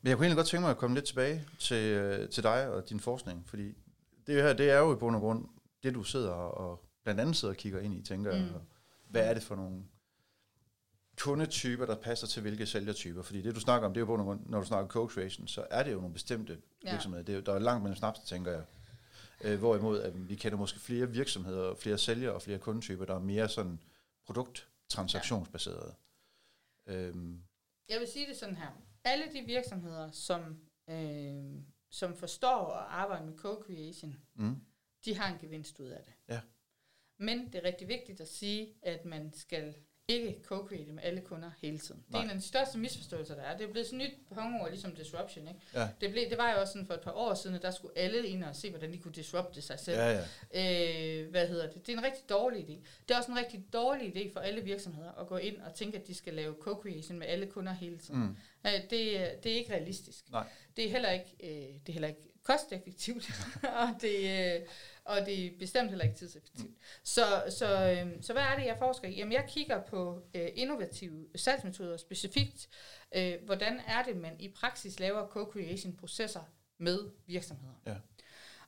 [0.01, 2.69] Men jeg kunne egentlig godt tænke mig at komme lidt tilbage til, øh, til dig
[2.69, 3.73] og din forskning, fordi
[4.27, 5.45] det her, det er jo i bund og grund
[5.83, 8.49] det, du sidder og blandt andet sidder og kigger ind i, tænker mm.
[9.09, 9.83] hvad er det for nogle
[11.21, 13.21] kundetyper, der passer til hvilke sælgertyper?
[13.21, 15.65] Fordi det, du snakker om, det er jo på grund, når du snakker co-creation, så
[15.69, 16.91] er det jo nogle bestemte ja.
[16.91, 17.23] virksomheder.
[17.23, 18.61] Det er, der er langt mellem snaps, tænker jeg.
[19.43, 23.19] Øh, hvorimod at vi kender måske flere virksomheder, flere sælgere og flere kundetyper, der er
[23.19, 23.79] mere sådan
[24.25, 25.95] produkttransaktionsbaserede.
[26.87, 26.93] Ja.
[26.93, 27.43] Øhm.
[27.89, 28.81] Jeg vil sige det sådan her.
[29.03, 34.55] Alle de virksomheder, som, øh, som forstår at arbejde med co-creation, mm.
[35.05, 36.13] de har en gevinst ud af det.
[36.29, 36.41] Ja.
[37.19, 39.75] Men det er rigtig vigtigt at sige, at man skal
[40.07, 42.03] ikke co-create med alle kunder hele tiden.
[42.07, 43.57] Det er en af de største misforståelser, der er.
[43.57, 45.47] Det er blevet sådan et nyt hongord, ligesom disruption.
[45.47, 45.59] Ikke?
[45.73, 45.89] Ja.
[46.01, 47.97] Det, blev, det var jo også sådan for et par år siden, at der skulle
[47.97, 49.97] alle ind og se, hvordan de kunne disrupte sig selv.
[49.97, 51.21] Ja, ja.
[51.23, 51.87] Øh, hvad hedder det?
[51.87, 52.73] Det er en rigtig dårlig idé.
[53.07, 55.97] Det er også en rigtig dårlig idé for alle virksomheder at gå ind og tænke,
[55.97, 58.19] at de skal lave co-creation med alle kunder hele tiden.
[58.19, 58.37] Mm.
[58.65, 58.89] Øh, det,
[59.43, 60.31] det er ikke realistisk.
[60.31, 60.47] Nej.
[60.75, 63.31] Det er heller ikke, øh, det er heller ikke kosteffektivt,
[63.81, 64.67] og det, øh,
[65.03, 66.69] og det er bestemt heller ikke tidseffektivt.
[66.69, 66.75] Mm.
[67.03, 69.15] Så, så, øh, så hvad er det, jeg forsker i?
[69.15, 72.69] Jamen, jeg kigger på øh, innovative salgsmetoder specifikt.
[73.15, 76.43] Øh, hvordan er det, man i praksis laver co-creation-processer
[76.77, 77.75] med virksomheder?
[77.85, 77.95] Ja.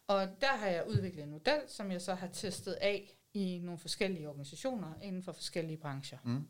[0.07, 3.79] Og der har jeg udviklet en model, som jeg så har testet af i nogle
[3.79, 6.17] forskellige organisationer inden for forskellige brancher.
[6.23, 6.47] Mm.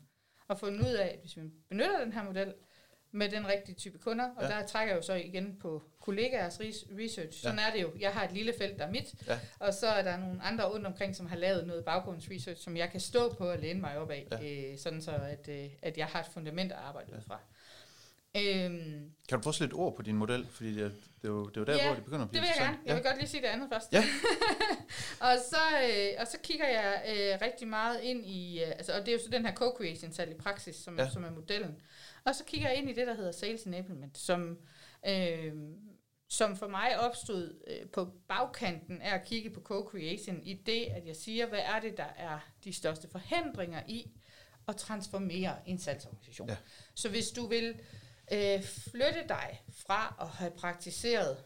[0.48, 2.54] Og fundet ud af, at hvis vi benytter den her model,
[3.16, 4.48] med den rigtige type kunder, og ja.
[4.48, 6.60] der trækker jeg jo så igen på kollegaers
[6.98, 7.42] research.
[7.42, 7.66] Sådan ja.
[7.68, 7.92] er det jo.
[8.00, 9.38] Jeg har et lille felt, der er mit, ja.
[9.58, 12.90] og så er der nogle andre rundt omkring, som har lavet noget baggrundsresearch, som jeg
[12.90, 14.70] kan stå på og læne mig op af, ja.
[14.72, 17.16] øh, sådan så at, øh, at jeg har et fundament at arbejde ja.
[17.16, 17.40] ud fra.
[18.36, 20.46] Øhm, kan du få lidt ord på din model?
[20.50, 22.30] Fordi det er, det er, jo, det er jo der, ja, hvor det begynder at
[22.30, 22.78] blive det vil jeg gerne.
[22.86, 23.92] Jeg vil godt lige sige det andet først.
[23.92, 24.04] Ja.
[25.26, 29.00] og, så, øh, og så kigger jeg øh, rigtig meget ind i, øh, altså, og
[29.00, 31.10] det er jo så den her co-creation salg i praksis, som, ja.
[31.10, 31.76] som er modellen.
[32.26, 34.58] Og så kigger jeg ind i det, der hedder Sales Enablement, som,
[35.06, 35.52] øh,
[36.28, 41.06] som for mig opstod øh, på bagkanten af at kigge på co-creation i det, at
[41.06, 44.10] jeg siger, hvad er det, der er de største forhindringer i
[44.68, 46.48] at transformere en salgsorganisation.
[46.48, 46.56] Ja.
[46.94, 47.80] Så hvis du vil
[48.32, 51.44] øh, flytte dig fra at have praktiseret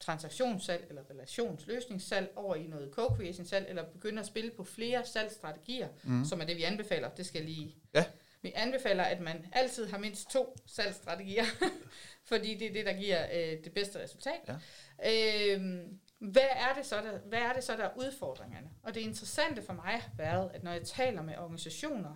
[0.00, 5.88] transaktionssalg eller relationsløsningssalg over i noget co-creation salg, eller begynde at spille på flere salgsstrategier,
[6.04, 6.24] mm.
[6.24, 7.08] som er det, vi anbefaler.
[7.08, 8.04] Det skal lige ja.
[8.42, 11.44] Vi anbefaler, at man altid har mindst to salgsstrategier,
[12.30, 14.50] fordi det er det, der giver øh, det bedste resultat.
[15.02, 15.54] Ja.
[15.54, 18.70] Øhm, hvad er, det så, der, hvad er det så, der er udfordringerne?
[18.82, 22.14] Og det interessante for mig har været, at når jeg taler med organisationer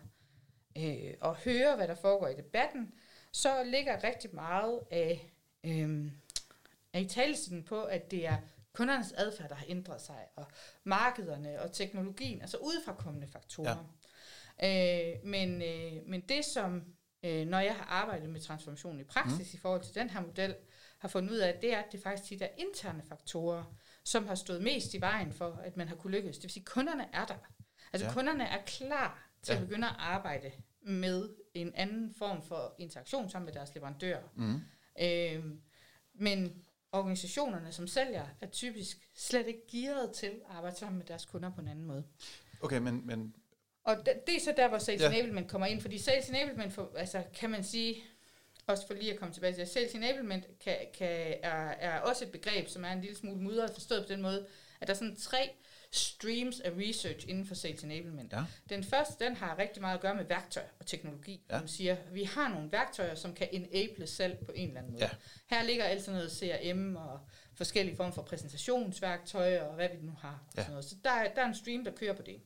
[0.79, 2.95] øh, og hører, hvad der foregår i debatten,
[3.33, 5.33] så ligger rigtig meget af,
[5.65, 6.12] øh,
[6.93, 8.37] af i talelsen på, at det er
[8.73, 10.47] kundernes adfærd, der har ændret sig, og
[10.85, 13.77] markederne og teknologien, altså udefrakommende faktorer.
[14.64, 16.83] Øh, men, øh, men det som,
[17.23, 19.57] øh, når jeg har arbejdet med transformation i praksis mm.
[19.57, 20.55] i forhold til den her model,
[20.99, 23.64] har fundet ud af, det er, at det faktisk tit er interne faktorer,
[24.05, 26.37] som har stået mest i vejen for, at man har kunne lykkes.
[26.37, 27.35] Det vil sige, at kunderne er der.
[27.92, 28.12] Altså ja.
[28.12, 29.61] kunderne er klar til ja.
[29.61, 34.23] at begynde at arbejde med en anden form for interaktion sammen med deres leverandører.
[34.35, 34.61] Mm.
[35.01, 35.45] Øh,
[36.14, 41.25] men organisationerne som sælger er typisk slet ikke gearet til at arbejde sammen med deres
[41.25, 42.05] kunder på en anden måde.
[42.61, 43.35] Okay, men, men
[43.87, 45.09] og det, det er så der, hvor sales ja.
[45.09, 48.05] enablement kommer ind, fordi sales enablement, for, altså, kan man sige,
[48.66, 52.25] også for lige at komme tilbage til det, sales enablement kan, kan, er, er også
[52.25, 54.46] et begreb, som er en lille smule mudret forstået på den måde,
[54.81, 55.51] at der er sådan tre
[55.90, 58.33] streams af research inden for sales enablement.
[58.33, 58.44] Ja.
[58.68, 61.42] Den første, den har rigtig meget at gøre med værktøj og teknologi.
[61.51, 61.59] Ja.
[61.59, 65.05] Man siger, vi har nogle værktøjer, som kan enable salg på en eller anden måde.
[65.05, 65.11] Ja.
[65.46, 67.20] Her ligger altså noget CRM og
[67.55, 70.44] forskellige former for præsentationsværktøjer og hvad vi nu har.
[70.49, 70.62] Og ja.
[70.62, 70.85] sådan noget.
[70.85, 72.40] Så der, der er en stream, der kører på det.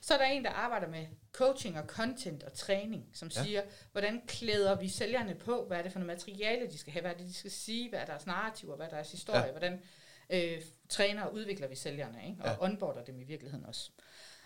[0.00, 3.42] Så er der en, der arbejder med coaching og content og træning, som ja.
[3.42, 7.00] siger, hvordan klæder vi sælgerne på, hvad er det for noget materiale, de skal have,
[7.00, 9.50] hvad er det, de skal sige, hvad er deres narrativ, hvad er deres historie, ja.
[9.50, 9.82] hvordan
[10.30, 12.42] øh, træner og udvikler vi sælgerne, ikke?
[12.42, 12.64] og ja.
[12.64, 13.90] onboarder dem i virkeligheden også.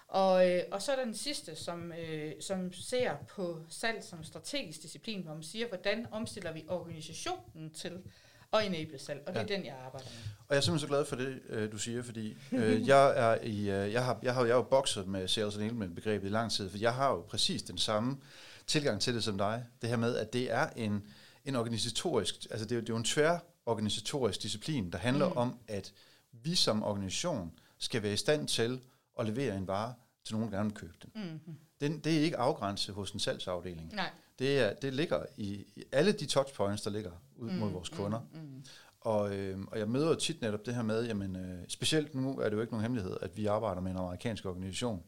[0.09, 4.25] Og, øh, og så er der den sidste, som, øh, som ser på salg som
[4.25, 8.03] strategisk disciplin, hvor man siger, hvordan omstiller vi organisationen til
[8.53, 9.43] at enable salg, og det ja.
[9.43, 10.31] er den, jeg arbejder med.
[10.49, 13.39] Og jeg er simpelthen så glad for det, øh, du siger, fordi øh, jeg, er
[13.43, 16.31] i, øh, jeg, har, jeg, har, jeg har jo bokset med sales enablement begrebet i
[16.31, 18.17] lang tid, for jeg har jo præcis den samme
[18.67, 19.65] tilgang til det som dig.
[19.83, 21.07] Det her med, at det er en,
[21.45, 25.37] en organisatorisk, altså det er, det er jo en tvær organisatorisk disciplin, der handler mm.
[25.37, 25.93] om, at
[26.33, 28.81] vi som organisation skal være i stand til
[29.19, 31.11] at levere en vare til nogen, der gerne vil købe den.
[31.47, 31.55] Mm.
[31.81, 31.99] den.
[31.99, 33.95] Det er ikke afgrænset hos en salgsafdeling.
[33.95, 34.11] Nej.
[34.39, 37.11] Det, er, det ligger i, i alle de touchpoints, der ligger
[37.43, 37.57] ud mm.
[37.57, 38.21] mod vores kunder.
[38.33, 38.41] Mm.
[38.41, 38.65] Mm.
[39.01, 42.49] Og, øh, og jeg møder tit netop det her med, jamen, øh, specielt nu er
[42.49, 45.03] det jo ikke nogen hemmelighed, at vi arbejder med en amerikansk organisation.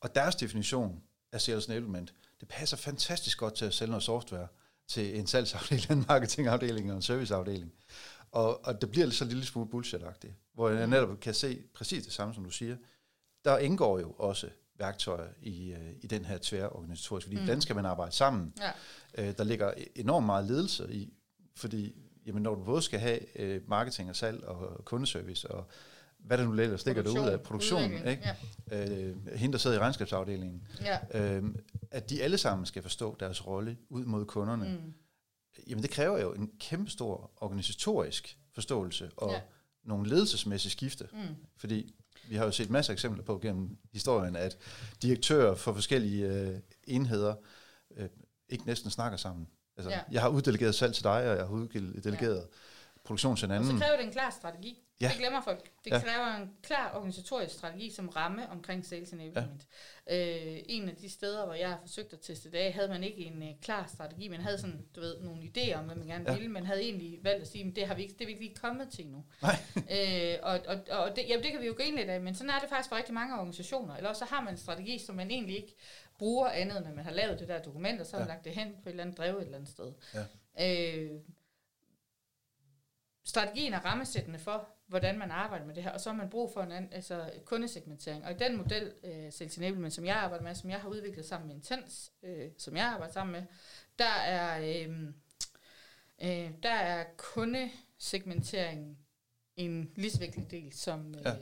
[0.00, 4.48] Og deres definition af sales enablement, det passer fantastisk godt til at sælge noget software
[4.88, 7.72] til en salgsafdeling, en marketingafdeling og en serviceafdeling.
[8.30, 10.90] Og, og det bliver så en lille smule bullshit-agtigt, hvor jeg mm.
[10.90, 12.76] netop kan se præcis det samme, som du siger.
[13.44, 17.46] Der indgår jo også værktøjer i, øh, i den her tværorganisatoriske, fordi mm.
[17.46, 18.54] den skal man arbejde sammen.
[18.60, 18.70] Ja.
[19.18, 21.12] Øh, der ligger enormt meget ledelse i,
[21.56, 21.94] fordi
[22.26, 25.68] jamen, når du både skal have øh, marketing og salg og kundeservice og
[26.18, 28.34] hvad der nu ellers stikker det ud af, produktion, ikke?
[28.70, 28.90] Ja.
[28.90, 30.98] Øh, hende, der sidder i regnskabsafdelingen, ja.
[31.34, 31.44] øh,
[31.90, 34.64] at de alle sammen skal forstå deres rolle ud mod kunderne.
[34.68, 34.94] Mm.
[35.66, 39.40] Jamen det kræver jo en kæmpestor organisatorisk forståelse og ja.
[39.84, 41.36] nogle ledelsesmæssige skifte, mm.
[41.56, 41.94] fordi
[42.28, 44.58] vi har jo set masser af eksempler på gennem historien, at
[45.02, 47.34] direktører for forskellige øh, enheder
[47.96, 48.08] øh,
[48.48, 49.48] ikke næsten snakker sammen.
[49.76, 50.00] Altså, ja.
[50.10, 52.42] Jeg har uddelegeret salg til dig, og jeg har uddelegeret ja.
[53.04, 53.70] produktion til en anden.
[53.70, 54.82] Og så kræver det en klar strategi.
[55.00, 55.08] Ja.
[55.08, 55.70] Det glemmer folk.
[55.84, 55.98] Det ja.
[55.98, 59.66] kræver en klar organisatorisk strategi som ramme omkring sales enablement.
[60.10, 60.56] Ja.
[60.56, 63.04] Øh, en af de steder, hvor jeg har forsøgt at teste det af, havde man
[63.04, 64.28] ikke en uh, klar strategi.
[64.28, 66.34] Man havde sådan, du ved, nogle idéer om, hvad man gerne ja.
[66.34, 68.32] ville, men havde egentlig valgt at sige, at det har vi ikke, det er vi
[68.32, 69.24] ikke lige kommet til endnu.
[69.42, 69.56] Nej.
[69.76, 72.50] øh, og og, og det, jamen, det kan vi jo grine lidt af, men sådan
[72.50, 73.96] er det faktisk for rigtig mange organisationer.
[73.96, 75.74] Eller også så har man en strategi, som man egentlig ikke
[76.18, 78.28] bruger andet, når man har lavet det der dokument, og så har ja.
[78.28, 79.92] lagt det hen på et eller andet drev et eller andet sted.
[80.58, 80.96] Ja.
[80.96, 81.20] Øh,
[83.24, 86.52] strategien er rammesættende for, hvordan man arbejder med det her, og så har man brug
[86.52, 88.24] for en anden, altså kundesegmentering.
[88.24, 91.26] Og i den model, uh, Sales Enablement, som jeg arbejder med, som jeg har udviklet
[91.26, 93.42] sammen med Intens, uh, som jeg arbejder sammen med,
[93.98, 94.94] der er, uh,
[96.22, 98.98] uh, der er kundesegmentering
[99.56, 101.36] en lige så vigtig del som, uh, ja.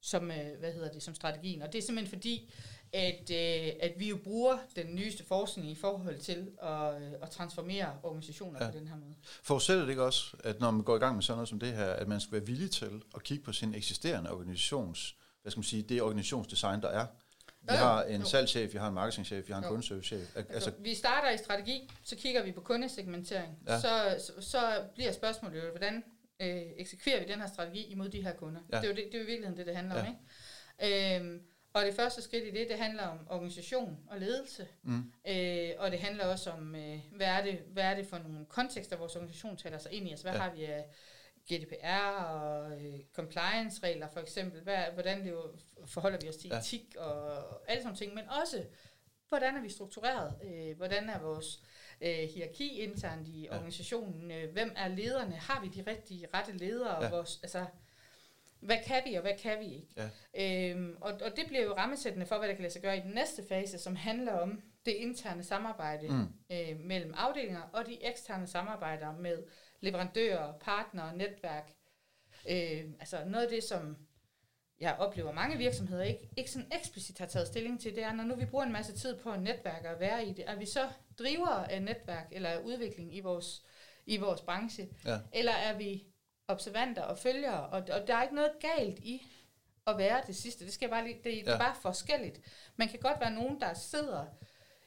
[0.00, 1.62] som, uh, hvad hedder det, som strategien.
[1.62, 2.52] Og det er simpelthen fordi,
[2.96, 7.30] at, øh, at vi jo bruger den nyeste forskning i forhold til at, øh, at
[7.30, 8.70] transformere organisationer ja.
[8.70, 9.14] på den her måde.
[9.42, 11.72] Forudsætter det ikke også, at når man går i gang med sådan noget som det
[11.72, 15.58] her, at man skal være villig til at kigge på sin eksisterende organisations, hvad skal
[15.58, 17.06] man sige, det organisationsdesign, der er?
[17.62, 20.36] Vi ja, har en salgschef, vi har en marketingchef, vi har en kundeservicechef.
[20.36, 23.58] Altså, altså, vi starter i strategi, så kigger vi på kundesegmentering.
[23.66, 23.80] Ja.
[23.80, 26.04] Så, så, så bliver spørgsmålet jo, hvordan
[26.40, 28.60] øh, eksekverer vi den her strategi imod de her kunder?
[28.72, 28.76] Ja.
[28.76, 30.00] Det, er jo det, det er jo i virkeligheden det, det handler ja.
[30.00, 30.06] om.
[30.08, 31.16] Ikke?
[31.16, 31.42] Øhm,
[31.76, 34.68] og det første skridt i det, det handler om organisation og ledelse.
[34.82, 35.12] Mm.
[35.28, 38.46] Øh, og det handler også om, øh, hvad, er det, hvad er det for nogle
[38.46, 40.10] kontekster, vores organisation taler sig ind i.
[40.10, 40.38] Altså, hvad ja.
[40.38, 40.86] har vi af
[41.52, 44.62] GDPR og øh, compliance-regler for eksempel?
[44.62, 46.58] Hvad, hvordan det jo, forholder vi os til ja.
[46.58, 48.14] etik og, og alle sådan ting.
[48.14, 48.64] Men også,
[49.28, 50.34] hvordan er vi struktureret?
[50.44, 51.62] Øh, hvordan er vores
[52.00, 53.54] øh, hierarki internt i ja.
[53.54, 54.30] organisationen?
[54.30, 55.34] Øh, hvem er lederne?
[55.34, 57.04] Har vi de rigtige rette ledere?
[57.04, 57.10] Ja.
[57.10, 57.66] Vores, altså,
[58.66, 60.10] hvad kan vi, og hvad kan vi ikke?
[60.34, 60.70] Ja.
[60.70, 63.00] Øhm, og, og det bliver jo rammesættende for, hvad der kan lade sig gøre i
[63.00, 66.26] den næste fase, som handler om det interne samarbejde mm.
[66.52, 69.42] øh, mellem afdelinger, og de eksterne samarbejder med
[69.80, 71.72] leverandører, partnere, netværk.
[72.50, 73.96] Øh, altså noget af det, som
[74.80, 78.24] jeg oplever mange virksomheder ikke, ikke sådan eksplicit har taget stilling til, det er, når
[78.24, 80.66] nu vi bruger en masse tid på at netværke og være i det, er vi
[80.66, 83.62] så driver af netværk eller udvikling i vores,
[84.06, 85.18] i vores branche, ja.
[85.32, 86.06] eller er vi
[86.48, 89.26] observanter og følgere, og, og der er ikke noget galt i
[89.86, 90.64] at være det sidste.
[90.64, 92.40] Det, skal bare lige, det, det er bare forskelligt.
[92.76, 94.24] Man kan godt være nogen, der sidder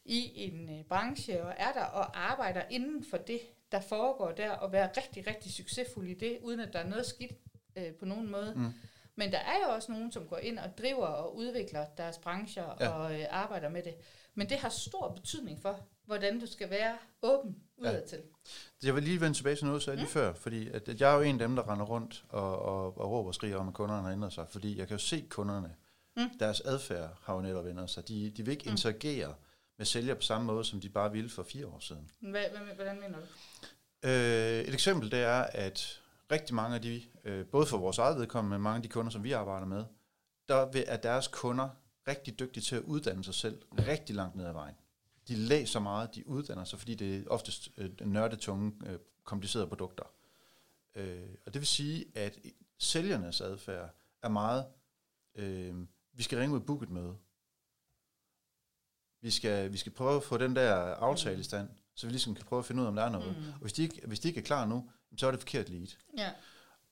[0.06, 3.41] i en øh, branche og er der og arbejder inden for det,
[3.72, 7.06] der foregår der, og være rigtig, rigtig succesfuld i det, uden at der er noget
[7.06, 7.34] skidt
[7.76, 8.54] øh, på nogen måde.
[8.56, 8.74] Mm.
[9.15, 12.76] Men der er jo også nogen, som går ind og driver og udvikler deres brancher
[12.80, 12.89] ja.
[12.89, 13.95] og øh, arbejder med det.
[14.34, 18.18] Men det har stor betydning for, hvordan du skal være åben udadtil.
[18.18, 18.88] Ja.
[18.88, 20.12] Jeg vil lige vende tilbage til noget, så jeg lige mm.
[20.12, 22.98] før, fordi at, at jeg er jo en af dem, der render rundt og, og,
[22.98, 25.26] og råber og skriger om, at kunderne har ændret sig, fordi jeg kan jo se
[25.30, 25.76] kunderne,
[26.18, 26.38] mm.
[26.39, 28.08] deres adfærd har jo netop ændret sig.
[28.08, 28.72] De, de vil ikke mm.
[28.72, 29.36] interagere
[29.78, 32.12] med sælger på samme måde, som de bare ville for fire år siden.
[32.20, 33.26] Hvad, hvad, hvordan mener du?
[34.04, 38.18] Øh, et eksempel det er, at rigtig mange af de, øh, både for vores eget
[38.18, 39.84] vedkommende, men mange af de kunder, som vi arbejder med,
[40.48, 41.70] der er deres kunder
[42.08, 44.76] rigtig dygtige til at uddanne sig selv rigtig langt ned ad vejen.
[45.30, 50.04] De læser meget, de uddanner sig, fordi det er oftest øh, nørdetunge, øh, komplicerede produkter.
[50.96, 52.39] Øh, og det vil sige, at
[52.78, 54.65] sælgernes adfærd er meget,
[55.36, 55.76] øh,
[56.13, 57.18] vi skal ringe ud og booke et møde.
[59.22, 62.36] Vi skal, vi skal prøve at få den der aftale i stand, så vi ligesom
[62.36, 63.38] kan prøve at finde ud af, om der er noget.
[63.38, 63.54] Mm.
[63.54, 65.88] Og hvis de, ikke, hvis de ikke er klar nu, så er det forkert lead.
[66.18, 66.32] Ja.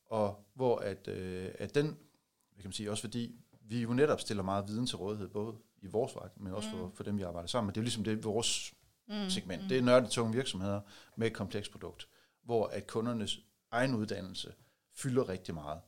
[0.05, 4.19] Og hvor at, øh, at den, hvad kan man sige, også fordi vi jo netop
[4.19, 6.77] stiller meget viden til rådighed, både i vores vej, men også mm.
[6.77, 7.73] for, for dem, vi arbejder sammen med.
[7.73, 8.73] Det er jo ligesom det vores
[9.07, 9.29] mm.
[9.29, 9.63] segment.
[9.63, 9.69] Mm.
[9.69, 10.81] Det er nørdetunge virksomheder
[11.15, 12.07] med et komplekst produkt,
[12.43, 13.39] hvor at kundernes
[13.71, 14.53] egen uddannelse
[14.95, 15.81] fylder rigtig meget.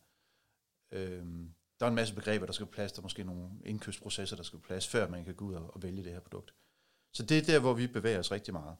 [0.91, 2.91] Øhm, der er en masse begreber, der skal på plads.
[2.91, 5.75] Der er måske nogle indkøbsprocesser, der skal på plads, før man kan gå ud og,
[5.75, 6.53] og vælge det her produkt.
[7.13, 8.75] Så det er der, hvor vi bevæger os rigtig meget.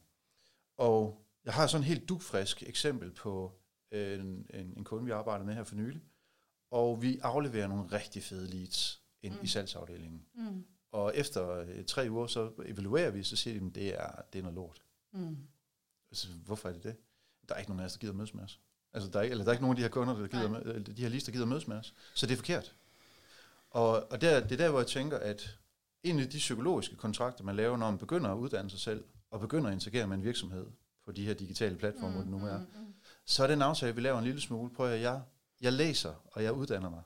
[0.77, 3.59] Og jeg har sådan et helt dugfrisk eksempel på
[3.91, 6.01] en, en, en kunde, vi arbejder med her for nylig.
[6.71, 9.43] Og vi afleverer nogle rigtig fede leads ind mm.
[9.43, 10.25] i salgsafdelingen.
[10.34, 10.65] Mm.
[10.91, 14.39] Og efter øh, tre uger, så evaluerer vi, så siger de, at det er, det
[14.39, 14.82] er noget lort.
[15.12, 15.38] Mm.
[16.12, 16.95] Så, hvorfor er det det?
[17.49, 18.60] Der er ikke nogen af os, der gider mødes med os.
[18.93, 20.84] Altså, der er, eller der er ikke nogen af de her kunder, der gider, med,
[20.84, 21.93] de her leads, der gider mødes med os.
[22.15, 22.75] Så det er forkert.
[23.69, 25.58] Og, og der, det er der, hvor jeg tænker, at
[26.03, 29.39] en af de psykologiske kontrakter, man laver, når man begynder at uddanne sig selv, og
[29.39, 30.65] begynder at interagere med en virksomhed
[31.05, 32.93] på de her digitale platforme, mm, nu er, mm, mm.
[33.25, 35.21] så er den aftale, vi laver en lille smule, prøver at jeg,
[35.61, 37.01] jeg læser, og jeg uddanner mig.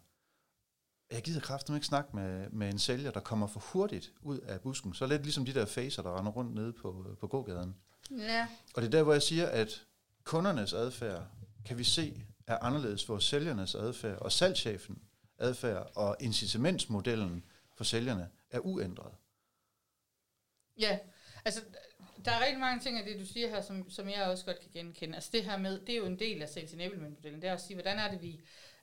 [1.11, 4.61] Jeg gider kraftigt ikke snakke med, med en sælger, der kommer for hurtigt ud af
[4.61, 4.93] busken.
[4.93, 7.75] Så lidt ligesom de der facer, der render rundt nede på, på gågaden.
[8.11, 8.47] Ja.
[8.75, 9.85] Og det er der, hvor jeg siger, at
[10.23, 11.27] kundernes adfærd
[11.65, 15.01] kan vi se er anderledes for sælgernes adfærd, og salgschefen
[15.37, 17.43] adfærd og incitamentsmodellen
[17.75, 19.13] for sælgerne er uændret.
[20.77, 20.99] Ja,
[21.45, 21.61] altså
[22.25, 24.59] der er rigtig mange ting af det, du siger her, som, som jeg også godt
[24.59, 25.15] kan genkende.
[25.15, 27.62] Altså det her med, det er jo en del af sales enablement-modellen, det er at
[27.62, 28.39] sige, hvordan er det, vi,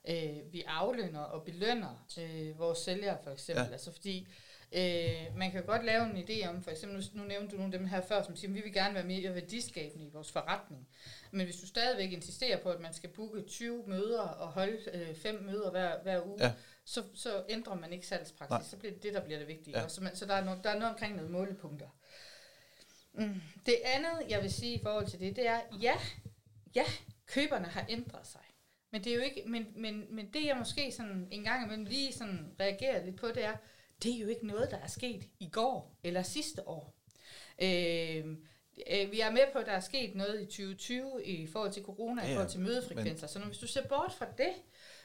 [0.08, 3.64] øh, vi aflønner og belønner øh, vores sælgere for eksempel.
[3.64, 3.72] Ja.
[3.72, 4.28] Altså fordi
[4.72, 7.74] øh, man kan godt lave en idé om, for eksempel, nu, nu nævnte du nogle
[7.74, 10.32] af dem her før, som siger, at vi vil gerne være mere værdiskabende i vores
[10.32, 10.88] forretning.
[11.30, 15.14] Men hvis du stadigvæk insisterer på, at man skal booke 20 møder og holde øh,
[15.14, 16.52] fem møder hver, hver uge, ja.
[16.84, 18.50] så, så ændrer man ikke salgspraksis.
[18.50, 18.62] Nej.
[18.62, 19.80] Så bliver det det, der bliver det vigtige.
[19.80, 19.88] Ja.
[19.88, 21.88] Så, man, så der, er no, der er noget omkring noget målepunkter.
[23.12, 23.40] Mm.
[23.66, 25.94] Det andet, jeg vil sige i forhold til det, det er, ja,
[26.74, 26.84] ja,
[27.26, 28.40] køberne har ændret sig.
[28.90, 31.84] Men det er jo ikke, men, men, men det jeg måske sådan en gang imellem
[31.84, 33.56] lige sådan reagerer lidt på, det er,
[34.02, 36.94] det er jo ikke noget, der er sket i går eller sidste år.
[37.62, 38.24] Øh,
[38.90, 41.82] øh, vi er med på, at der er sket noget i 2020 i forhold til
[41.82, 43.26] corona, ja, i forhold til mødefrekvenser.
[43.26, 43.28] Men...
[43.28, 44.52] Så når, hvis du ser bort fra det,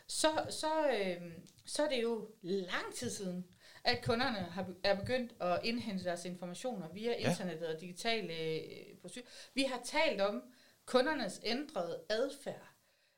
[0.08, 1.32] så, så, øh,
[1.65, 3.46] så er det jo lang tid siden,
[3.86, 7.30] at kunderne har, er begyndt at indhente deres informationer via ja.
[7.30, 8.60] internettet og digitale øh,
[9.02, 9.28] procedurer.
[9.54, 10.43] Vi har talt om
[10.86, 12.69] kundernes ændrede adfærd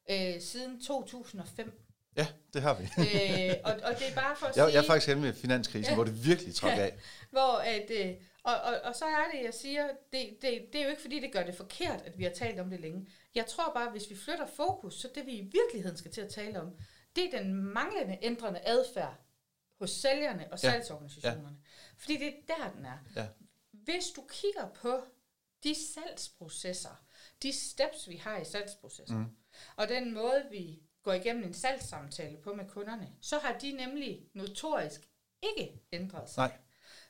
[0.10, 1.84] øh, siden 2005.
[2.18, 2.84] Ja, det har vi.
[2.84, 4.74] øh, og, og det er bare for at jeg, sige...
[4.74, 6.94] Jeg er faktisk henne med finanskrisen, ja, hvor det virkelig trak ja, af.
[7.32, 10.84] Hvor at, øh, og, og, og så er det, jeg siger, det, det, det er
[10.84, 13.08] jo ikke fordi, det gør det forkert, at vi har talt om det længe.
[13.36, 16.30] Jeg tror bare, hvis vi flytter fokus, så det vi i virkeligheden skal til at
[16.30, 16.72] tale om,
[17.16, 19.27] det er den manglende ændrende adfærd
[19.80, 21.58] hos sælgerne og salgsorganisationerne.
[21.58, 21.98] Ja.
[21.98, 22.98] Fordi det er der, den er.
[23.16, 23.28] Ja.
[23.72, 25.04] Hvis du kigger på
[25.64, 27.04] de salgsprocesser,
[27.44, 29.26] de steps, vi har i salgsprocessen, mm.
[29.76, 34.26] og den måde, vi går igennem en salgssamtale på med kunderne, så har de nemlig
[34.34, 35.02] notorisk
[35.42, 36.48] ikke ændret sig.
[36.48, 36.58] Nej.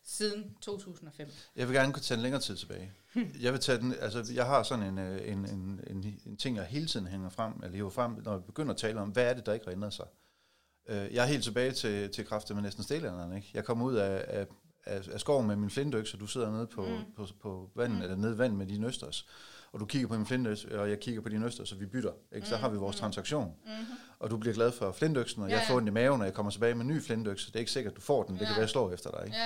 [0.03, 1.29] Siden 2005.
[1.55, 2.93] Jeg vil gerne kunne tage en længere tid tilbage.
[3.45, 6.57] jeg vil tage den, altså jeg har sådan en, øh, en, en, en, en ting,
[6.57, 9.29] jeg hele tiden hænger frem, eller lever frem, når vi begynder at tale om, hvad
[9.29, 10.05] er det, der ikke har ændret sig.
[10.89, 13.35] Øh, jeg er helt tilbage til, til kraften med næsten stillelanderne.
[13.35, 13.51] Ikke?
[13.53, 14.47] Jeg kom ud af, af,
[14.85, 17.13] af, af skoven med min flindøks, og du sidder nede på, mm.
[17.15, 18.03] på, på vandet, mm.
[18.03, 19.27] eller nede vand med dine østers
[19.71, 22.13] og du kigger på min flintøks, og jeg kigger på din øster, så vi bytter.
[22.35, 22.47] Ikke?
[22.47, 22.99] Så mm, har vi vores mm.
[22.99, 23.55] transaktion.
[23.65, 23.85] Mm-hmm.
[24.19, 26.33] Og du bliver glad for flintøksen, og ja, jeg får den i maven, og jeg
[26.33, 27.45] kommer tilbage med en ny flintøks.
[27.45, 28.35] Det er ikke sikkert, at du får den.
[28.35, 28.45] Det ja.
[28.45, 29.25] kan være, jeg slår efter dig.
[29.25, 29.37] Ikke?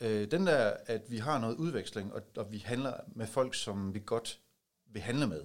[0.00, 0.22] Ja.
[0.22, 3.94] Øh, den der, at vi har noget udveksling, og, og vi handler med folk, som
[3.94, 4.40] vi godt
[4.92, 5.42] vil handle med,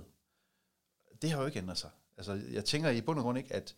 [1.22, 1.90] det har jo ikke ændret sig.
[2.18, 3.76] Altså, jeg tænker i bund og grund ikke, at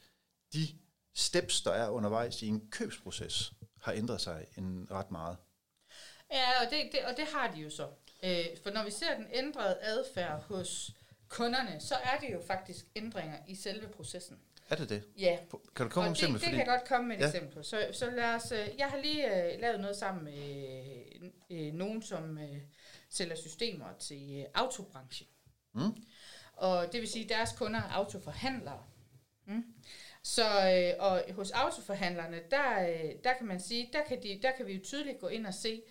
[0.53, 0.67] de
[1.13, 5.37] steps, der er undervejs i en købsproces, har ændret sig en ret meget.
[6.31, 7.87] Ja, og det, det, og det har de jo så.
[8.23, 10.91] Øh, for når vi ser den ændrede adfærd hos
[11.27, 14.39] kunderne, så er det jo faktisk ændringer i selve processen.
[14.69, 15.03] Er det det?
[15.17, 15.37] Ja.
[15.75, 16.33] Kan du komme med et eksempel?
[16.33, 17.27] Det, det kan jeg godt komme med et ja.
[17.27, 20.37] eksempel Så, så lad os, øh, jeg har lige uh, lavet noget sammen med
[21.49, 22.57] uh, nogen, som uh,
[23.09, 25.27] sælger systemer til øh, autobranchen.
[25.73, 26.03] Mm.
[26.53, 28.83] Og det vil sige, at deres kunder er autoforhandlere.
[29.45, 29.63] Mm.
[30.23, 34.51] Så øh, og hos autoforhandlerne, der, øh, der kan man sige, der kan, de, der
[34.57, 35.81] kan vi jo tydeligt gå ind og se,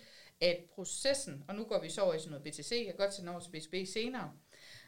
[0.41, 3.13] at processen, og nu går vi så over i sådan noget BTC, jeg kan godt
[3.13, 4.33] tage over til BTB senere,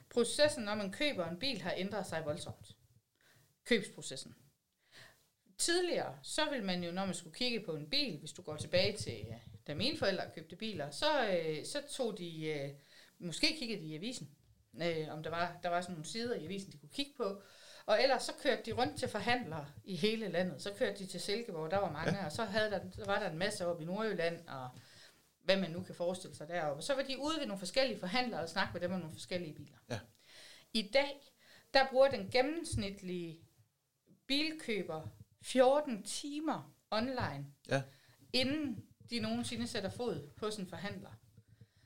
[0.10, 2.76] processen, når man køber en bil, har ændret sig voldsomt.
[3.66, 4.36] Købsprocessen.
[5.58, 8.56] Tidligere, så vil man jo, når man skulle kigge på en bil, hvis du går
[8.56, 9.36] tilbage til, øh,
[9.68, 12.70] da mine forældre købte biler, så, øh, så tog de, øh,
[13.20, 14.30] måske kiggede de i avisen,
[14.82, 17.42] øh, om der var, der var sådan nogle sider i avisen, de kunne kigge på,
[17.86, 20.62] og ellers så kørte de rundt til forhandlere i hele landet.
[20.62, 22.26] Så kørte de til Silkeborg, der var mange, ja.
[22.26, 24.70] og så, havde der, så var der en masse op i Nordjylland, og
[25.44, 26.80] hvad man nu kan forestille sig deroppe.
[26.80, 29.14] Og så var de ude ved nogle forskellige forhandlere og snakke med dem om nogle
[29.14, 29.78] forskellige biler.
[29.90, 30.00] Ja.
[30.74, 31.34] I dag,
[31.74, 33.40] der bruger den gennemsnitlige
[34.28, 35.08] bilkøber
[35.42, 37.82] 14 timer online, ja.
[38.34, 41.12] inden de nogensinde sætter fod på sin forhandler.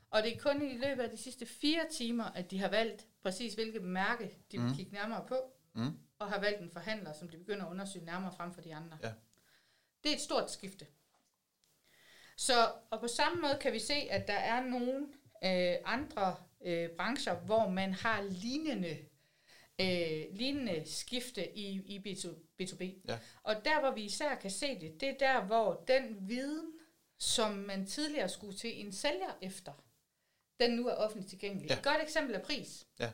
[0.09, 3.07] Og det er kun i løbet af de sidste fire timer, at de har valgt
[3.21, 4.75] præcis hvilket mærke de vil mm.
[4.75, 5.99] kigge nærmere på, mm.
[6.19, 8.97] og har valgt en forhandler, som de begynder at undersøge nærmere frem for de andre.
[9.03, 9.11] Ja.
[10.03, 10.87] Det er et stort skifte.
[12.37, 15.07] Så, og på samme måde kan vi se, at der er nogle
[15.43, 18.97] øh, andre øh, brancher, hvor man har lignende,
[19.81, 22.27] øh, lignende skifte i, i B2,
[22.61, 22.83] B2B.
[23.07, 23.19] Ja.
[23.43, 26.73] Og der, hvor vi især kan se det, det er der, hvor den viden,
[27.17, 29.73] som man tidligere skulle til en sælger efter,
[30.59, 31.69] den nu er offentligt tilgængelig.
[31.69, 31.77] Ja.
[31.77, 32.87] Et godt eksempel er pris.
[32.99, 33.11] Ja.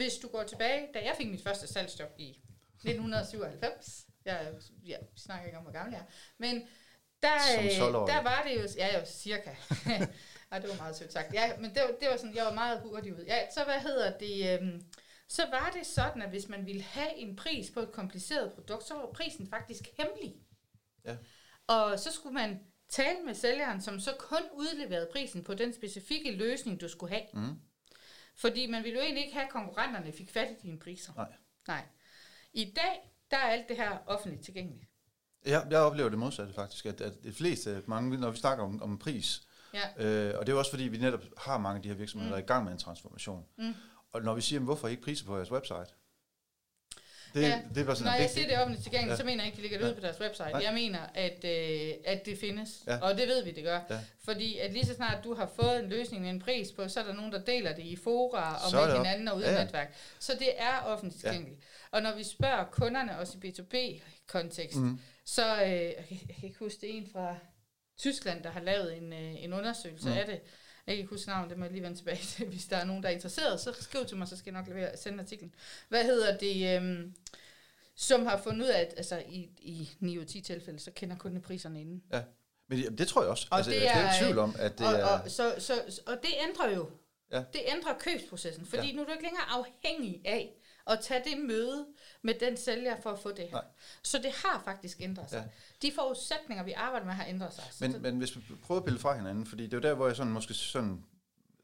[0.00, 4.54] Hvis du går tilbage, da jeg fik mit første salgsjob i 1997, jeg,
[4.86, 6.04] ja, vi snakker ikke om, hvor gammel jeg er,
[6.38, 6.62] men
[7.22, 9.50] der, øh, der var det jo, ja, jo cirka.
[10.52, 11.34] ja, det var meget sødt sagt.
[11.34, 13.24] Ja, men det var, det var sådan, jeg var meget hurtig ud.
[13.26, 14.84] Ja, så hvad hedder det, øhm,
[15.28, 18.84] så var det sådan, at hvis man ville have en pris på et kompliceret produkt,
[18.84, 20.34] så var prisen faktisk hemmelig.
[21.04, 21.16] Ja.
[21.66, 26.30] Og så skulle man tale med sælgeren, som så kun udleverede prisen på den specifikke
[26.30, 27.26] løsning, du skulle have.
[27.34, 27.60] Mm.
[28.40, 31.12] Fordi man ville jo egentlig ikke have, at konkurrenterne fik fat i dine priser.
[31.16, 31.32] Nej.
[31.68, 31.82] Nej.
[32.52, 34.84] I dag, der er alt det her offentligt tilgængeligt.
[35.46, 38.82] Ja, jeg oplever det modsatte faktisk, at, at de fleste, mange, når vi snakker om,
[38.82, 39.42] om pris,
[39.74, 40.06] ja.
[40.06, 42.32] øh, og det er også fordi, vi netop har mange af de her virksomheder, mm.
[42.32, 43.46] der er i gang med en transformation.
[43.58, 43.74] Mm.
[44.12, 45.94] Og når vi siger, hvorfor ikke priser på jeres website?
[47.34, 47.60] Det, ja.
[47.74, 49.16] det var sådan Når jeg siger det offentligt tilgængeligt, ja.
[49.16, 49.90] så mener jeg ikke, de ligger det ja.
[49.90, 50.50] ud på deres website.
[50.50, 50.62] Nej.
[50.64, 52.98] Jeg mener, at, øh, at det findes, ja.
[52.98, 53.80] og det ved vi, det gør.
[53.90, 53.98] Ja.
[54.24, 57.00] Fordi at lige så snart du har fået en løsning med en pris på, så
[57.00, 59.64] er der nogen, der deler det i fora og så med hinanden og uden ja.
[59.64, 59.94] netværk.
[60.18, 61.60] Så det er offentligt tilgængeligt.
[61.60, 61.96] Ja.
[61.96, 65.00] Og når vi spørger kunderne, også i B2B-kontekst, mm.
[65.24, 67.36] så øh, jeg, kan, ikke huske, det en fra
[67.98, 70.14] Tyskland, der har lavet en, øh, en undersøgelse mm.
[70.14, 70.40] af det,
[70.90, 72.46] jeg kan ikke huske navnet, det må jeg lige vende tilbage til.
[72.46, 74.68] Hvis der er nogen, der er interesseret, så skriv til mig, så skal jeg nok
[74.68, 75.54] levere, sende artiklen.
[75.88, 76.76] Hvad hedder det?
[76.76, 77.14] Øhm,
[77.94, 81.16] som har fundet ud af, at altså, i, i 9 ud 10 tilfælde, så kender
[81.16, 82.02] kundene priserne inden.
[82.12, 82.22] Ja,
[82.68, 83.48] men det, det tror jeg også.
[83.50, 85.04] Og altså, det er, jeg er tvivl om, at det og, er...
[85.04, 85.74] Og, så, så,
[86.06, 86.90] og det ændrer jo.
[87.32, 87.38] Ja.
[87.52, 88.92] Det ændrer købsprocessen, fordi ja.
[88.92, 90.54] nu er du ikke længere afhængig af
[90.86, 91.86] at tage det møde
[92.22, 93.52] med den sælger for at få det her.
[93.52, 93.64] Nej.
[94.02, 95.38] Så det har faktisk ændret sig.
[95.82, 95.88] Ja.
[95.88, 97.64] De forudsætninger, vi arbejder med, har ændret sig.
[97.80, 99.94] Men, det, men hvis vi prøver at pille fra hinanden, fordi det er jo der,
[99.94, 101.04] hvor jeg sådan, måske sådan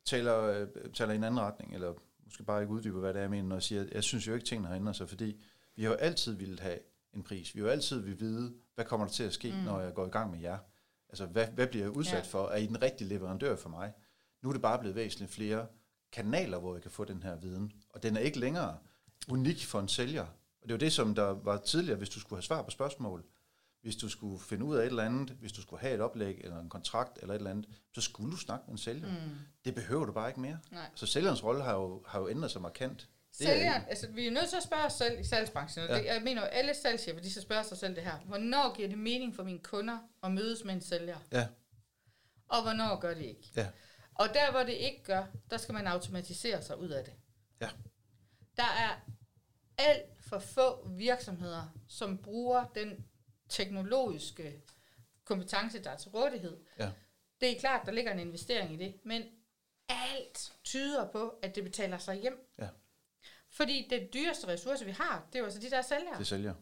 [0.05, 1.95] taler, øh, taler i en anden retning, eller
[2.25, 4.27] måske bare ikke uddyber, hvad det er, jeg mener, når jeg siger, at jeg synes
[4.27, 5.37] jo ikke, at tingene har ændret sig, fordi
[5.77, 6.79] vi har jo altid ville have
[7.15, 7.55] en pris.
[7.55, 9.59] Vi har jo altid vil vide, hvad kommer der til at ske, mm.
[9.59, 10.59] når jeg går i gang med jer.
[11.09, 12.23] Altså, hvad, hvad bliver jeg udsat ja.
[12.23, 12.49] for?
[12.49, 13.93] Er I den rigtige leverandør for mig?
[14.43, 15.67] Nu er det bare blevet væsentligt flere
[16.13, 17.73] kanaler, hvor jeg kan få den her viden.
[17.91, 18.79] Og den er ikke længere
[19.29, 20.27] unik for en sælger.
[20.67, 23.25] Og det jo det, som der var tidligere, hvis du skulle have svar på spørgsmål,
[23.83, 26.41] hvis du skulle finde ud af et eller andet, hvis du skulle have et oplæg
[26.41, 29.09] eller en kontrakt eller et eller andet, så skulle du snakke med en sælger.
[29.09, 29.37] Mm.
[29.64, 30.59] Det behøver du bare ikke mere.
[30.71, 30.91] Nej.
[30.95, 33.09] Så sælgerens rolle har jo, har jo ændret sig markant.
[33.33, 35.99] Sælgeren, altså vi er nødt til at spørge os selv i salgsbranchen, og ja.
[35.99, 38.19] det, jeg mener jo alle salgschefer, de skal spørge sig selv det her.
[38.19, 41.19] Hvornår giver det mening for mine kunder at mødes med en sælger?
[41.33, 41.47] Ja.
[42.49, 43.53] Og hvornår gør det ikke?
[43.57, 43.67] Ja.
[44.14, 47.12] Og der hvor det ikke gør, der skal man automatisere sig ud af det.
[47.61, 47.69] Ja.
[48.57, 49.01] Der er
[49.79, 53.07] alt for få virksomheder, som bruger den
[53.49, 54.62] teknologiske
[55.24, 56.57] kompetence, der er til rådighed.
[56.79, 56.91] Ja.
[57.41, 59.22] Det er klart, der ligger en investering i det, men
[59.89, 62.55] alt tyder på, at det betaler sig hjem.
[62.59, 62.68] Ja.
[63.49, 66.18] Fordi det dyreste ressource, vi har, det er jo altså de der sælgere.
[66.18, 66.55] Det sælger.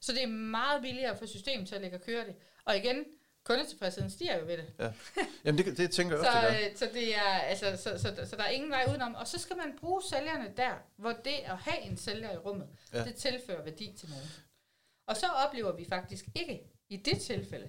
[0.00, 2.36] Så det er meget billigere for systemet til at lægge og køre det.
[2.64, 3.04] Og igen,
[3.46, 4.72] kundetilfredsheden stiger jo ved det.
[4.78, 4.92] Ja.
[5.44, 6.76] Jamen det, det tænker jeg også, så, det gør.
[6.76, 9.14] Så, det er, altså, så, så, så, så der er ingen vej udenom.
[9.14, 12.68] Og så skal man bruge sælgerne der, hvor det at have en sælger i rummet,
[12.92, 13.04] ja.
[13.04, 14.26] det tilfører værdi til nogen.
[15.06, 17.68] Og så oplever vi faktisk ikke i det tilfælde,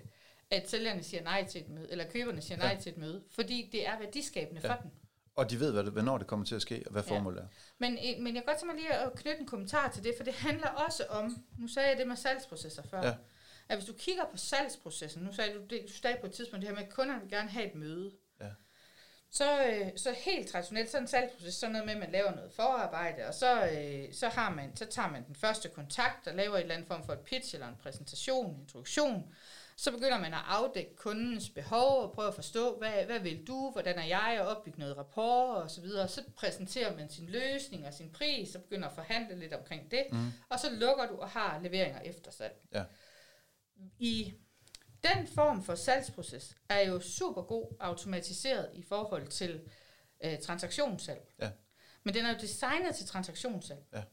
[0.51, 2.81] at sælgerne siger nej til et møde, eller køberne siger nej ja.
[2.81, 4.73] til et møde, fordi det er værdiskabende ja.
[4.73, 4.91] for dem.
[5.35, 7.15] Og de ved, hvad det, hvornår det kommer til at ske, og hvad ja.
[7.15, 7.47] formålet er.
[7.77, 10.13] Men, eh, men jeg kan godt tænke mig lige at knytte en kommentar til det,
[10.17, 13.15] for det handler også om, nu sagde jeg det med salgsprocesser før, ja.
[13.69, 16.61] At hvis du kigger på salgsprocessen, nu sagde du, det, du sagde på et tidspunkt
[16.61, 18.11] det her med, at kunderne vil gerne have et møde.
[18.41, 18.49] Ja.
[19.29, 22.51] så, øh, så helt traditionelt, sådan en salgsproces, sådan noget med, at man laver noget
[22.51, 26.55] forarbejde, og så, øh, så, har man, så tager man den første kontakt og laver
[26.55, 29.33] et eller andet form for et pitch eller en præsentation, en introduktion.
[29.79, 33.69] Så begynder man at afdække kundens behov og prøve at forstå, hvad, hvad vil du,
[33.71, 36.07] hvordan er jeg, og opbygge noget rapport og så videre.
[36.07, 40.03] Så præsenterer man sin løsning og sin pris, og begynder at forhandle lidt omkring det,
[40.11, 40.31] mm.
[40.49, 42.53] og så lukker du og har leveringer efter salg.
[42.73, 42.83] Ja.
[43.99, 44.33] I
[45.03, 49.61] den form for salgsproces er jo super god automatiseret i forhold til
[50.23, 51.33] øh, transaktionssalg.
[51.41, 51.49] Ja.
[52.03, 53.79] Men den er jo designet til transaktionssalg.
[53.93, 54.03] Ja.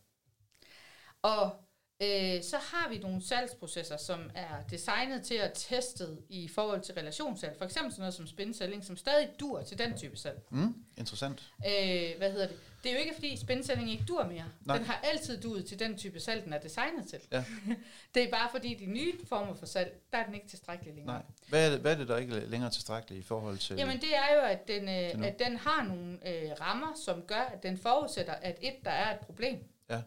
[1.23, 1.65] Og
[2.03, 6.95] øh, så har vi nogle salgsprocesser, som er designet til at testet i forhold til
[6.95, 7.59] relationssalg.
[7.59, 10.43] For eksempel sådan noget som spinselling, som stadig dur til den type salg.
[10.51, 11.53] Mm, interessant.
[11.67, 12.59] Øh, hvad hedder det?
[12.85, 14.45] Det er jo ikke, fordi spinselling ikke dur mere.
[14.65, 14.77] Nej.
[14.77, 17.19] Den har altid duet til den type salg, den er designet til.
[17.33, 17.45] Ja.
[18.15, 21.17] det er bare fordi, de nye former for salg, der er den ikke tilstrækkelig længere.
[21.17, 21.23] Nej.
[21.49, 23.77] Hvad er, det, hvad er det, der ikke er længere tilstrækkeligt i forhold til...
[23.77, 27.51] Jamen det er jo, at den, øh, at den har nogle øh, rammer, som gør,
[27.53, 29.59] at den forudsætter, at et, der er et problem.
[29.91, 30.01] Ja.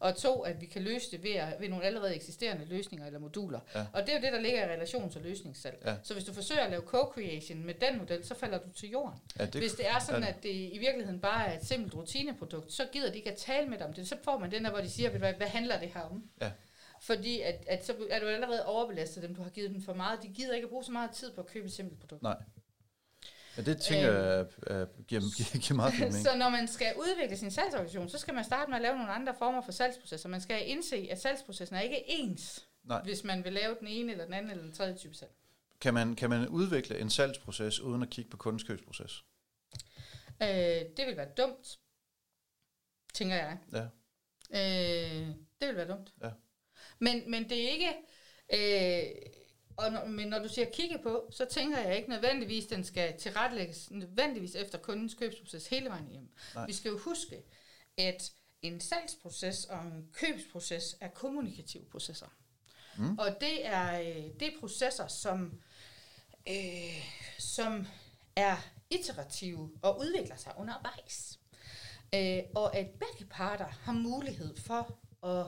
[0.00, 3.18] Og to, at vi kan løse det ved, at, ved nogle allerede eksisterende løsninger eller
[3.18, 3.60] moduler.
[3.74, 3.86] Ja.
[3.92, 5.82] Og det er jo det, der ligger i relations- og løsningssalg.
[5.84, 5.94] Ja.
[6.02, 9.18] Så hvis du forsøger at lave co-creation med den model, så falder du til jorden.
[9.38, 10.28] Ja, det, Hvis det er sådan, ja.
[10.28, 13.68] at det i virkeligheden bare er et simpelt rutineprodukt, så gider de ikke at tale
[13.68, 14.08] med dig om det.
[14.08, 16.00] Så får man den der, hvor de siger, "Ved du hvad, hvad handler det her
[16.00, 16.24] om?
[16.40, 16.50] Ja.
[17.00, 20.22] Fordi at, at så er du allerede overbelastet dem, du har givet dem for meget.
[20.22, 22.22] De gider ikke at bruge så meget tid på at købe et simpelt produkt.
[22.22, 22.36] Nej.
[23.56, 26.24] Ja, det tænker jeg øh, giver, giver, giver meget mening.
[26.28, 29.12] Så når man skal udvikle sin salgsorganisation, så skal man starte med at lave nogle
[29.12, 30.28] andre former for salgsprocesser.
[30.28, 33.02] Man skal indse, at salgsprocessen er ikke ens, Nej.
[33.02, 35.30] hvis man vil lave den ene eller den anden eller den tredje type salg.
[35.80, 39.24] Kan man, kan man udvikle en salgsproces uden at kigge på kundens købsproces?
[40.42, 40.48] Øh,
[40.96, 41.78] det vil være dumt,
[43.14, 43.58] tænker jeg.
[43.72, 43.84] Ja.
[44.50, 45.26] Øh,
[45.60, 46.12] det vil være dumt.
[46.22, 46.30] Ja.
[46.98, 47.94] Men, men det er ikke...
[48.52, 49.39] Øh,
[49.80, 53.18] og når, men når du siger kigge på, så tænker jeg ikke nødvendigvis, den skal
[53.18, 56.30] tilrettelægges nødvendigvis efter kundens købsproces hele vejen hjem.
[56.54, 56.66] Nej.
[56.66, 57.42] Vi skal jo huske,
[57.98, 62.26] at en salgsproces og en købsproces er kommunikative processer.
[62.98, 63.18] Mm.
[63.18, 65.60] Og det er, øh, det er processer, som,
[66.48, 67.04] øh,
[67.38, 67.86] som
[68.36, 68.56] er
[68.90, 71.38] iterative og udvikler sig undervejs.
[72.14, 75.46] Øh, og at begge parter har mulighed for at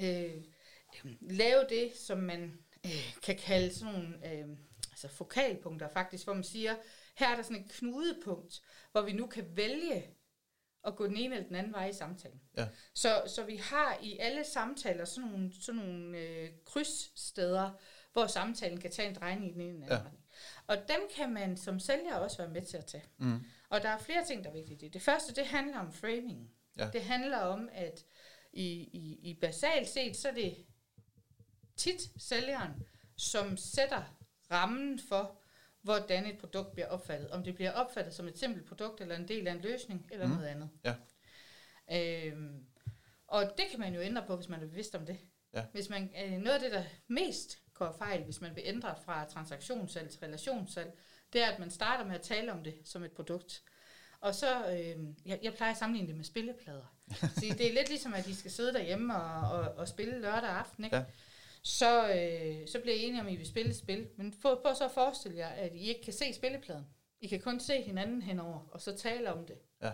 [0.00, 0.44] øh,
[1.20, 4.48] lave det, som man øh, kan kalde sådan nogle øh,
[4.90, 6.74] altså fokalpunkter faktisk, hvor man siger,
[7.14, 8.62] her er der sådan et knudepunkt,
[8.92, 10.06] hvor vi nu kan vælge
[10.86, 12.40] at gå den ene eller den anden vej i samtalen.
[12.56, 12.66] Ja.
[12.94, 17.70] Så, så vi har i alle samtaler sådan nogle, sådan nogle øh, krydssteder,
[18.12, 19.94] hvor samtalen kan tage en drejning i den ene eller anden Ja.
[19.96, 20.04] ja.
[20.04, 20.24] retning.
[20.66, 23.04] Og dem kan man som sælger også være med til at tage.
[23.18, 23.40] Mm.
[23.68, 24.74] Og der er flere ting, der er vigtige.
[24.76, 26.50] i Det Det første, det handler om framing.
[26.78, 26.90] Ja.
[26.92, 28.04] Det handler om, at
[28.52, 30.56] i, i, i basalt set, så er det
[31.76, 32.70] tit sælgeren,
[33.16, 34.02] som sætter
[34.50, 35.38] rammen for,
[35.82, 37.30] hvordan et produkt bliver opfattet.
[37.30, 40.26] Om det bliver opfattet som et simpelt produkt, eller en del af en løsning, eller
[40.26, 40.32] Mm.
[40.32, 40.70] noget andet.
[40.84, 40.94] Ja.
[41.92, 42.64] Øhm,
[43.26, 45.18] og det kan man jo ændre på, hvis man er bevidst om det.
[45.54, 45.64] Ja.
[45.72, 49.24] Hvis man, øh, noget af det, der mest går fejl, hvis man vil ændre fra
[49.24, 50.98] transaktionssalg til relationssalg,
[51.32, 53.62] det er, at man starter med at tale om det som et produkt.
[54.20, 54.96] Og så, øh,
[55.26, 56.96] jeg, jeg plejer at sammenligne det med spilleplader.
[57.20, 60.50] Så det er lidt ligesom, at de skal sidde derhjemme og, og, og spille lørdag
[60.50, 60.96] aften, ikke?
[60.96, 61.04] Ja.
[61.66, 64.08] Så, øh, så bliver I enige om, at I vil spille et spil.
[64.16, 66.86] Men prøv, prøv så at forestille jer, at I ikke kan se spillepladen.
[67.20, 69.56] I kan kun se hinanden henover, og så tale om det.
[69.82, 69.92] Ja.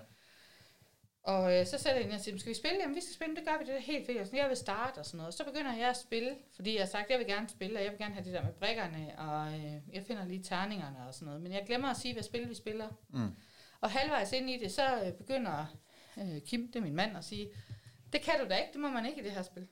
[1.23, 2.79] Og øh, så sætter jeg ind og siger, skal vi spille?
[2.81, 4.21] Jamen, vi skal spille, det gør vi, det er helt.
[4.21, 5.29] Og sådan, jeg vil starte og sådan noget.
[5.29, 7.85] Og så begynder jeg at spille, fordi jeg har sagt, jeg vil gerne spille, og
[7.85, 11.15] jeg vil gerne have det der med brækkerne, og øh, jeg finder lige terningerne og
[11.15, 11.43] sådan noget.
[11.43, 12.89] Men jeg glemmer at sige, hvad spil vi spiller.
[13.09, 13.31] Mm.
[13.81, 15.77] Og halvvejs ind i det, så øh, begynder
[16.19, 17.49] øh, Kim, det er min mand, at sige,
[18.13, 19.69] det kan du da ikke, det må man ikke i det her spil.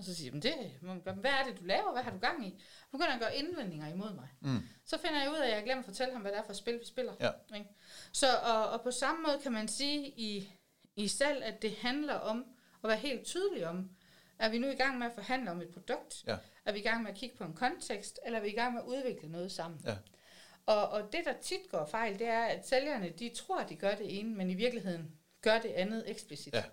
[0.00, 1.14] Og så siger jeg, "Men det må man gøre.
[1.14, 1.92] hvad er det, du laver?
[1.92, 2.50] Hvad har du gang i?
[2.82, 4.28] Og begynder han at gøre indvendinger imod mig.
[4.40, 4.58] Mm.
[4.84, 6.52] Så finder jeg ud af, at jeg glemmer at fortælle ham, hvad det er for
[6.52, 7.12] spil, vi spiller.
[7.20, 7.30] Ja.
[7.54, 7.70] Ikke?
[8.12, 10.52] Så, og, og på samme måde kan man sige i,
[10.96, 12.44] i salg, at det handler om
[12.84, 13.90] at være helt tydelig om,
[14.38, 16.24] er vi nu i gang med at forhandle om et produkt?
[16.26, 16.36] Ja.
[16.64, 18.20] Er vi i gang med at kigge på en kontekst?
[18.26, 19.80] Eller er vi i gang med at udvikle noget sammen?
[19.84, 19.96] Ja.
[20.66, 23.76] Og, og det, der tit går fejl, det er, at sælgerne, de tror, at de
[23.76, 26.54] gør det ene, men i virkeligheden gør det andet eksplicit.
[26.54, 26.64] Ja.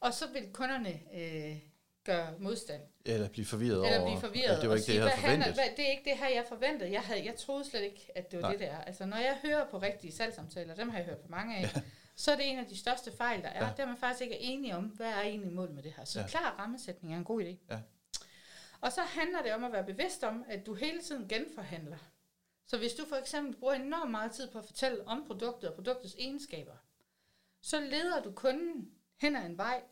[0.00, 1.56] Og så vil kunderne øh,
[2.04, 2.82] gøre modstand.
[3.04, 4.56] Eller blive forvirret Eller over, blive forvirret.
[4.56, 5.54] at det var ikke det, sige, jeg havde forventet.
[5.54, 6.92] Hvad, det er ikke det her, jeg forventede.
[6.92, 8.52] Jeg, havde, jeg troede slet ikke, at det var Nej.
[8.56, 8.78] Det der.
[8.78, 11.80] Altså, når jeg hører på rigtige salgssamtaler, dem har jeg hørt på mange af, ja.
[12.16, 13.66] så er det en af de største fejl, der er.
[13.66, 13.72] Ja.
[13.76, 16.04] Der er man faktisk ikke enige om, hvad er egentlig målet med det her.
[16.04, 16.26] Så ja.
[16.26, 17.56] klar rammesætning er en god idé.
[17.70, 17.78] Ja.
[18.80, 21.98] Og så handler det om at være bevidst om, at du hele tiden genforhandler.
[22.66, 25.74] Så hvis du for eksempel bruger enormt meget tid på at fortælle om produktet og
[25.74, 26.72] produktets egenskaber,
[27.62, 28.90] så leder du kunden
[29.20, 29.82] hen ad en vej,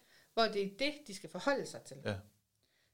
[0.41, 1.97] hvor det er det, de skal forholde sig til.
[2.05, 2.15] Ja.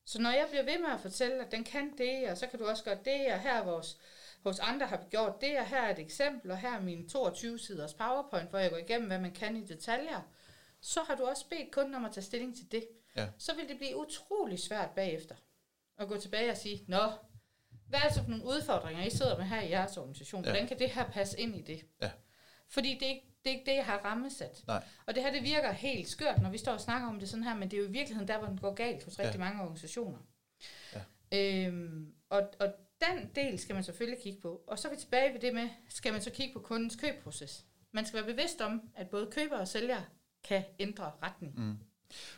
[0.05, 2.59] Så når jeg bliver ved med at fortælle, at den kan det, og så kan
[2.59, 3.99] du også gøre det, og her er vores,
[4.43, 7.09] hos andre har vi gjort det, og her er et eksempel, og her er min
[7.17, 10.21] 22-siders PowerPoint, hvor jeg går igennem, hvad man kan i detaljer,
[10.81, 12.89] så har du også bedt kunden om at tage stilling til det.
[13.17, 13.29] Ja.
[13.39, 15.35] Så vil det blive utrolig svært bagefter
[15.99, 17.11] at gå tilbage og sige, nå,
[17.89, 20.45] hvad er det for nogle udfordringer, I sidder med her i jeres organisation?
[20.45, 20.51] Ja.
[20.51, 21.87] Hvordan kan det her passe ind i det?
[22.03, 22.11] Ja.
[22.69, 24.65] Fordi det er, det er ikke det, jeg har rammesat.
[24.67, 24.85] Nej.
[25.07, 27.45] Og det her, det virker helt skørt, når vi står og snakker om det sådan
[27.45, 29.45] her, men det er jo i virkeligheden der, hvor den går galt hos rigtig Ja.
[29.45, 30.19] mange organisationer.
[30.95, 31.67] Ja.
[31.67, 32.67] Øhm, og, og
[33.01, 34.61] den del skal man selvfølgelig kigge på.
[34.67, 37.65] Og så er vi tilbage ved det med, skal man så kigge på kundens købproces.
[37.93, 40.01] Man skal være bevidst om, at både køber og sælger
[40.45, 41.55] kan ændre retning.
[41.61, 41.79] Mm.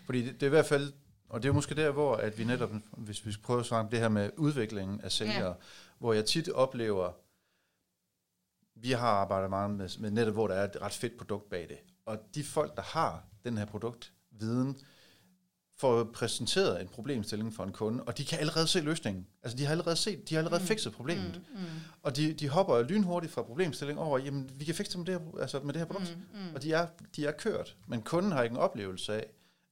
[0.04, 0.92] Fordi det, det er i hvert fald,
[1.28, 3.84] og det er måske der, hvor at vi netop, hvis vi skal prøve at svare
[3.84, 5.52] på det her med udviklingen af sælgere, ja.
[5.98, 7.12] hvor jeg tit oplever,
[8.80, 11.68] vi har arbejdet meget med, med netop, hvor der er et ret fedt produkt bag
[11.68, 11.78] det.
[12.06, 14.78] Og de folk, der har den her produktviden,
[15.76, 19.26] får præsenteret en problemstilling for en kunde, og de kan allerede se løsningen.
[19.42, 20.66] Altså, de har allerede set, de har allerede mm.
[20.66, 21.42] fikset problemet.
[21.54, 21.66] Mm, mm,
[22.02, 25.20] Og de, de hopper lynhurtigt fra problemstilling over, jamen, vi kan fikse det med det
[25.20, 26.16] her, altså med det her produkt.
[26.16, 26.54] mm, mm.
[26.54, 29.26] Og de er, de er kørt, men kunden har ikke en oplevelse af,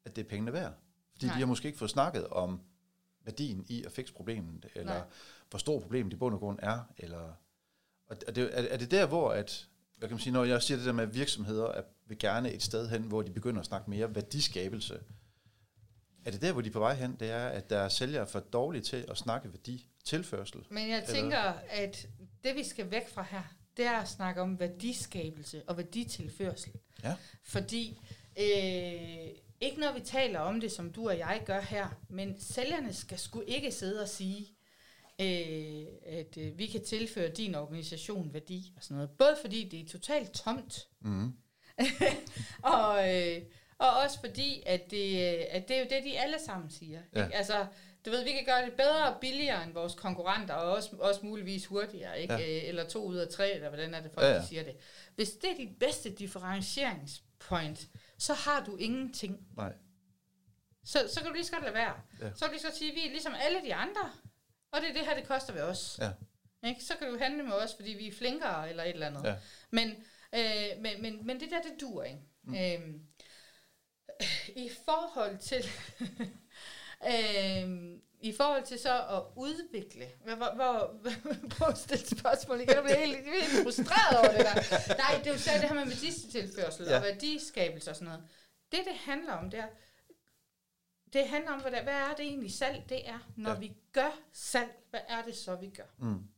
[0.05, 0.73] at det er pengene værd.
[1.13, 1.35] Fordi Nej.
[1.35, 2.61] de har måske ikke fået snakket om
[3.25, 5.03] værdien i at fikse problemet, eller Nej.
[5.51, 6.79] hvor stor problemet i bund og grund er.
[6.99, 7.37] Eller,
[8.09, 10.79] og er det, er, det der, hvor at, hvad kan man sige, når jeg siger
[10.79, 13.67] det der med, at virksomheder er, vil gerne et sted hen, hvor de begynder at
[13.67, 15.01] snakke mere værdiskabelse,
[16.25, 18.27] er det der, hvor de er på vej hen, det er, at der er sælgere
[18.27, 20.61] for dårlige til at snakke værdi tilførsel.
[20.71, 21.39] Men jeg Eller- tænker,
[21.69, 22.09] at
[22.45, 23.43] det vi skal væk fra her,
[23.77, 26.73] det er at snakke om værdiskabelse og værditilførsel.
[27.05, 27.15] Ja.
[27.45, 28.01] Fordi,
[28.39, 29.29] øh,
[29.61, 33.19] ikke når vi taler om det, som du og jeg gør her, men sælgerne skal
[33.19, 34.56] sgu ikke sidde og sige,
[35.21, 39.11] øh, at øh, vi kan tilføre din organisation værdi og sådan noget.
[39.11, 41.33] Både fordi det er totalt tomt, Mm.
[42.63, 43.43] og, øh,
[43.79, 47.01] og også fordi, at det, øh, at det er jo det, de alle sammen siger.
[47.15, 47.25] Ja.
[47.25, 47.37] Ikke?
[47.37, 47.67] Altså,
[48.07, 51.21] du ved, vi kan gøre det bedre og billigere end vores konkurrenter, og også, også
[51.27, 52.35] muligvis hurtigere, ikke?
[52.35, 52.57] Ja.
[52.57, 54.77] Øh, eller to ud af tre, eller hvordan er det, folk Ja, ja, siger det.
[55.15, 57.89] Hvis det er dit bedste differentieringspoint,
[58.19, 59.47] så har du ingenting.
[59.57, 59.73] Nej.
[60.85, 61.95] Så, så kan du lige så godt lade være.
[62.21, 62.31] Ja.
[62.35, 64.11] Så kan du lige så godt sige, at vi er ligesom alle de andre,
[64.77, 65.99] og det er det her, det koster ved os.
[66.01, 66.11] Ja.
[66.69, 66.85] Ikke?
[66.85, 69.25] Så kan du handle med os, fordi vi er flinkere, eller et eller andet.
[69.25, 69.35] Ja.
[69.71, 69.89] Men,
[70.35, 72.21] øh, men, men, men det der, det duer ikke.
[72.43, 72.55] Mm.
[72.55, 73.01] Øhm,
[74.57, 75.65] I forhold til...
[77.13, 80.09] øhm, I forhold til så at udvikle...
[80.25, 82.75] Hvor, hvor, hvor, prøv at stille spørgsmål igen.
[82.75, 84.97] Jeg bliver helt, helt frustreret over det der.
[84.97, 86.87] Nej, det er jo særligt det her med værditilførsel.
[86.87, 86.97] Ja.
[86.97, 88.23] og værdiskabelse og sådan noget.
[88.73, 89.67] Det, det handler om, det er...
[91.17, 93.19] Det handler om, hvad, hvad er det egentlig salg, det er.
[93.37, 93.59] Når ja.
[93.59, 95.95] vi gør salg, hvad er det så, vi gør?
[95.99, 96.29] Mm.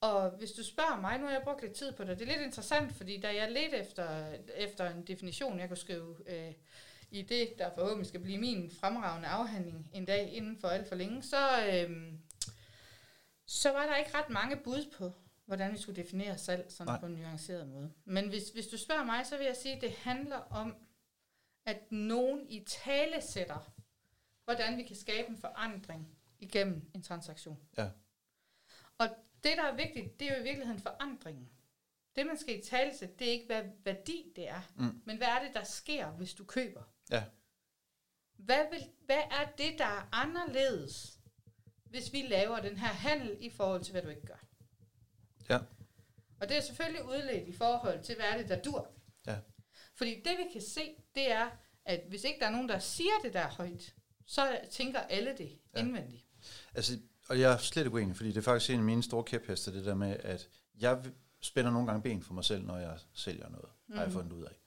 [0.00, 2.32] Og hvis du spørger mig, nu har jeg brugt lidt tid på det, det er
[2.32, 6.52] lidt interessant, fordi da jeg ledte efter, efter en definition, jeg kunne skrive øh,
[7.10, 10.94] i det, der forhåbentlig skal blive min fremragende afhandling en dag inden for alt for
[10.94, 12.12] længe, så, øh,
[13.46, 15.12] så var der ikke ret mange bud på,
[15.46, 17.00] hvordan vi skulle definere salg sådan Nej.
[17.00, 17.92] på en nuanceret måde.
[18.04, 20.76] Men hvis, hvis du spørger mig, så vil jeg sige, at det handler om,
[21.68, 23.72] at nogen i tale sætter,
[24.44, 27.58] hvordan vi kan skabe en forandring igennem en transaktion.
[27.76, 27.90] Ja.
[28.98, 29.08] Og
[29.44, 31.48] det, der er vigtigt, det er jo i virkeligheden forandringen.
[32.16, 35.02] Det, man skal i tale sætte, det er ikke, hvad værdi det er, Mm.
[35.04, 36.82] men hvad er det, der sker, hvis du køber?
[37.10, 37.24] Ja.
[38.36, 41.18] Hvad, vil, hvad er det, der er anderledes,
[41.84, 44.44] hvis vi laver den her handel i forhold til, hvad du ikke gør?
[45.48, 45.58] Ja.
[46.40, 48.90] Og det er selvfølgelig udledt i forhold til, hvad er det, der dur.
[49.98, 50.80] Fordi det, vi kan se,
[51.14, 51.46] det er,
[51.84, 53.94] at hvis ikke der er nogen, der siger det der højt,
[54.26, 55.80] så tænker alle det Ja.
[55.80, 55.84] ja.
[55.86, 56.24] indvendigt.
[56.74, 59.24] Altså, og jeg er slet ikke uenig, fordi det er faktisk en af mine store
[59.24, 60.48] kæpheste, det der med, at
[60.80, 61.02] jeg
[61.40, 63.94] spænder nogle gange ben for mig selv, når jeg sælger noget, mm.
[63.94, 64.16] har jeg Mhm.
[64.16, 64.60] fundet ud af.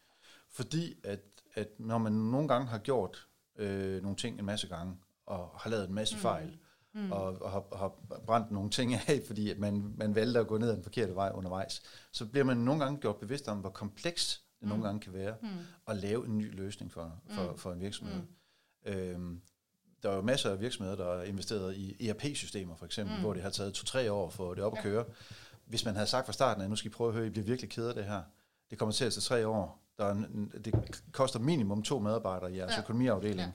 [0.49, 1.19] Fordi at,
[1.53, 5.69] at når man nogle gange har gjort øh, nogle ting en masse gange, og har
[5.69, 6.21] lavet en masse mm.
[6.21, 6.57] fejl,
[6.93, 7.11] mm.
[7.11, 7.89] og, og har, har
[8.25, 11.15] brændt nogle ting af, fordi at man, man valgte at gå ned ad den forkerte
[11.15, 14.70] vej undervejs, så bliver man nogle gange gjort bevidst om, hvor kompleks det mm.
[14.70, 15.47] nogle gange kan være, Mm.
[15.88, 17.57] at lave en ny løsning for, for, Mm.
[17.57, 18.22] for en virksomhed.
[18.86, 18.91] Mm.
[18.91, 19.41] Øhm,
[20.03, 23.22] der er jo masser af virksomheder, der er investeret i ERP-systemer for eksempel, mm.
[23.22, 25.05] Hvor det har taget to-tre år for det op at køre.
[25.66, 27.45] Hvis man havde sagt fra starten, at nu skal I prøve at høre, I bliver
[27.45, 28.22] virkelig ked af det her.
[28.70, 29.84] Det kommer til at tage tre år.
[29.97, 32.80] Der er en, det koster minimum to medarbejdere i jeres ja.
[32.82, 33.51] Økonomiafdeling.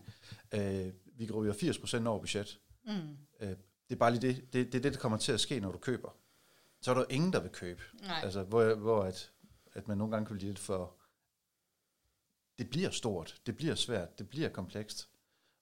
[0.52, 0.86] Ja.
[0.86, 2.60] Øh, vi ryger 80% over budget.
[2.86, 2.92] Mm.
[3.40, 3.56] Øh, det
[3.90, 5.78] er bare lige det, det, det er det, der kommer til at ske, når du
[5.78, 6.16] køber.
[6.80, 7.82] Så er der ingen, der vil købe.
[8.02, 8.20] Nej.
[8.22, 9.30] Altså, hvor, hvor at,
[9.76, 10.96] at man nogle gange kan blive lidt for...
[12.58, 15.08] Det bliver stort, det bliver svært, det bliver komplekst.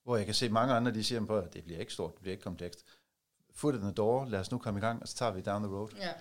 [0.03, 2.33] Hvor jeg kan se mange andre, de siger, at det bliver ikke stort, det bliver
[2.33, 2.85] ikke komplekst.
[3.51, 5.63] Foot in the door, lad os nu komme i gang, og så tager vi down
[5.63, 5.89] the road.
[5.97, 6.13] Ja.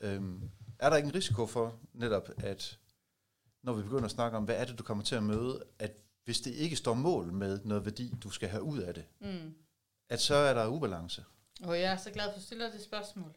[0.00, 2.78] Øhm, er der ikke en risiko for netop, at
[3.62, 5.92] når vi begynder at snakke om, hvad er det, du kommer til at møde, at
[6.24, 9.54] hvis det ikke står mål med noget værdi, du skal have ud af det, Mm.
[10.08, 11.24] at så er der ubalance.
[11.64, 13.34] Og jeg er så glad for, at du stiller det spørgsmål.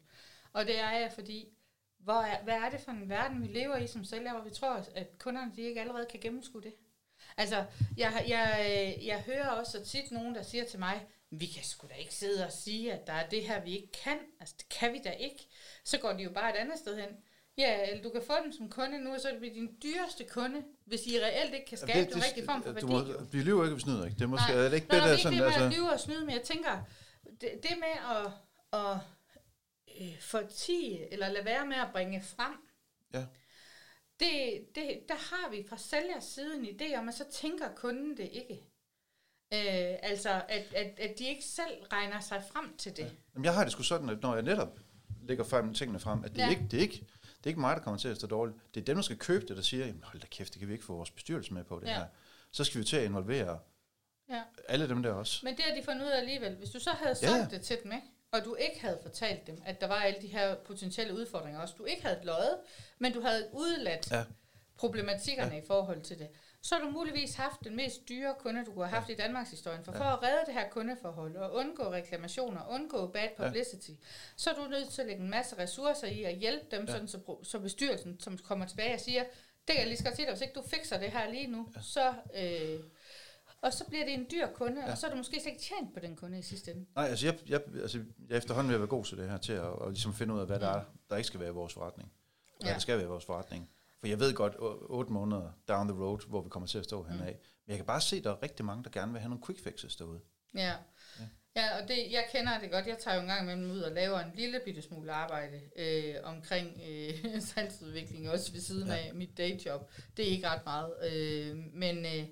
[0.54, 1.57] Og det er jeg, fordi
[2.00, 4.50] hvor er, hvad er det for en verden, vi lever i som sælger, hvor vi
[4.50, 6.74] tror, at kunderne de ikke allerede kan gennemskue det?
[7.38, 7.66] Altså,
[7.98, 11.94] jeg, jeg, jeg hører også tit nogen, der siger til mig, vi kan sgu da
[11.94, 14.18] ikke sidde og sige, at der er det her, vi ikke kan.
[14.40, 15.48] Altså, det kan vi da ikke.
[15.84, 17.10] Så går de jo bare et andet sted hen.
[17.58, 20.24] Ja, eller du kan få den som kunde nu, og så er det din dyreste
[20.24, 22.88] kunde, hvis I reelt ikke kan skabe den rigtige form for værdi.
[22.88, 24.16] Du må, vi lyver ikke, vi snyder ikke.
[24.16, 24.64] Det er måske Nej.
[24.66, 25.66] er det ikke Nå, bedre det er sådan, ikke det med altså...
[25.66, 26.84] at lyve og snyde, men jeg tænker,
[27.42, 28.32] det, det med at,
[28.80, 28.98] at
[30.02, 32.54] øh, fortige, eller lade være med at bringe frem,
[33.14, 33.26] Ja.
[34.20, 38.18] det, det, der har vi fra sælgers side en idé om, at så tænker kunden
[38.18, 38.54] det ikke.
[39.54, 43.04] Øh, altså, at, at, at de ikke selv regner sig frem til det.
[43.04, 43.10] Ja.
[43.34, 44.80] Jamen, jeg har det sgu sådan, at når jeg netop
[45.22, 46.46] lægger frem tingene frem, at det, ja.
[46.46, 46.96] er ikke, det, er ikke,
[47.38, 48.58] det er ikke mig, der kommer til at stå dårligt.
[48.76, 50.68] Det er dem, der skal købe det, der siger, jamen hold da kæft, det kan
[50.68, 51.94] vi ikke få vores bestyrelse med på det Ja.
[51.94, 52.06] her.
[52.52, 53.60] Så skal vi til at involvere
[54.30, 54.42] Ja.
[54.70, 55.40] alle dem der også.
[55.46, 56.56] Men det har de fundet ud af alligevel.
[56.56, 57.48] Hvis du så havde ja.
[57.52, 58.08] det til dem, ikke?
[58.32, 61.76] Og du ikke havde fortalt dem, at der var alle de her potentielle udfordringer også,
[61.78, 62.58] du ikke havde løjet,
[63.00, 64.24] men du havde udladt Ja.
[64.78, 65.62] problematikkerne ja.
[65.62, 66.28] i forhold til det,
[66.62, 69.14] så har du muligvis haft den mest dyre kunde, du have haft ja.
[69.14, 69.80] i Danmarks historie.
[69.84, 69.98] For, Ja.
[70.00, 73.96] for at redde det her kundeforhold, og undgå reklamationer, undgå bad publicity, ja.
[74.38, 76.92] så er du nødt til at lægge en masse ressourcer i at hjælpe dem, Ja.
[76.92, 79.24] sådan, så, så bestyrelsen, som kommer tilbage og siger,
[79.68, 81.70] det kan jeg lige godt sige dig, hvis ikke du fikser det her lige nu,
[81.76, 81.82] ja.
[81.82, 82.14] så...
[82.36, 82.80] Øh,
[83.62, 84.92] og så bliver det en dyr kunde, ja.
[84.92, 86.86] og så er du måske slet ikke tjent på den kunde i sidste ende.
[86.96, 89.38] Nej, altså jeg, jeg, altså jeg er efterhånden ved at være god til det her,
[89.38, 91.54] til at, at ligesom finde ud af, hvad der er, der ikke skal være i
[91.54, 92.12] vores forretning.
[92.48, 92.74] Og hvad Ja.
[92.74, 93.70] der skal være i vores forretning.
[94.00, 94.54] For jeg ved godt,
[94.90, 97.26] otte måneder down the road, hvor vi kommer til at stå henad.
[97.26, 97.36] Men
[97.68, 99.64] jeg kan bare se, at der er rigtig mange, der gerne vil have nogle quick
[99.64, 100.20] fixes derude.
[100.56, 100.62] Ja.
[101.20, 101.26] Ja.
[101.56, 101.82] ja.
[101.82, 102.88] Og det, jeg kender det godt.
[102.88, 106.16] Jeg tager jo en gang imellem ud og laver en lille bitte smule arbejde øh,
[106.24, 108.96] omkring øh, salgsudvikling, også ved siden ja.
[108.98, 109.92] af mit dayjob.
[110.18, 110.94] Det er ikke ret meget.
[111.14, 112.28] Øh, men, øh,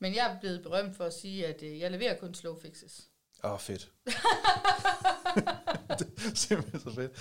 [0.00, 3.06] men jeg er blevet berømt for at sige, at øh, jeg leverer kun slow fixes.
[3.44, 3.92] Åh, oh, fedt.
[5.98, 7.12] det er simpelthen så fedt.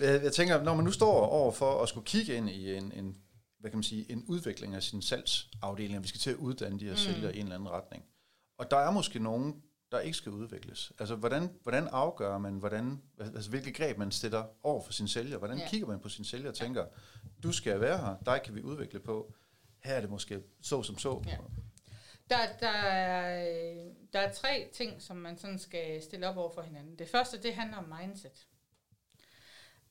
[0.00, 2.92] Jeg, jeg tænker, når man nu står over for at skulle kigge ind i en,
[2.92, 3.16] en,
[3.60, 6.80] hvad kan man sige, en udvikling af sin salgsafdeling, og vi skal til at uddanne
[6.80, 6.96] de her Mm.
[6.98, 8.04] sælgere i en eller anden retning.
[8.58, 9.62] Og der er måske nogen,
[9.92, 10.92] der ikke skal udvikles.
[10.98, 15.38] Altså, hvordan, hvordan afgør man, hvordan, altså, hvilke greb man stiller over for sin sælger?
[15.38, 15.68] Hvordan Ja.
[15.68, 16.84] kigger man på sin sælger og tænker,
[17.42, 19.32] du skal være her, dig kan vi udvikle på.
[19.84, 21.22] Her er det måske så som så.
[21.26, 21.36] Ja.
[22.30, 26.52] Der, der, er, øh, der er tre ting, som man sådan skal stille op over
[26.52, 26.98] for hinanden.
[26.98, 28.46] Det første, det handler om mindset.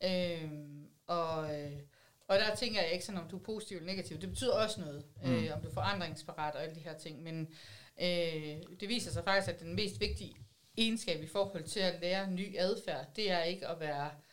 [0.04, 1.80] Øhm, og, øh,
[2.28, 4.22] og der tænker jeg ikke sådan, om du er positiv eller negativ.
[4.22, 5.30] Det betyder også noget, mm.
[5.30, 5.36] Mm.
[5.36, 7.24] øh, om du er forandringsparat og alle de her ting.
[7.24, 7.54] Men
[8.02, 10.36] øh, det viser sig faktisk, at den mest vigtige
[10.78, 14.33] egenskab i forhold til at lære ny adfærd, det er ikke at være øh,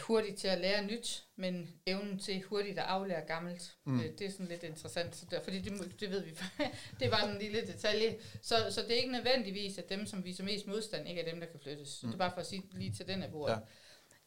[0.00, 3.76] hurtig til at lære nyt, men evnen til hurtigt at aflære gammelt.
[3.84, 4.00] Mm.
[4.00, 6.30] Øh, det er sådan lidt interessant, så der, fordi det, det ved vi.
[7.00, 8.18] det var en lille detalje.
[8.42, 11.40] Så, så det er ikke nødvendigvis, at dem, som viser mest modstand, ikke er dem,
[11.40, 12.02] der kan flyttes.
[12.02, 12.08] Mm.
[12.08, 13.54] Det er bare for at sige lige til den af bordet.
[13.54, 13.58] Ja.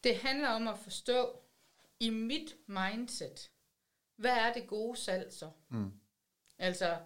[0.04, 1.40] Det handler om at forstå,
[2.00, 3.50] i mit mindset,
[4.16, 5.50] hvad er det gode salg så?
[5.70, 5.92] Mm.
[6.58, 6.96] Altså,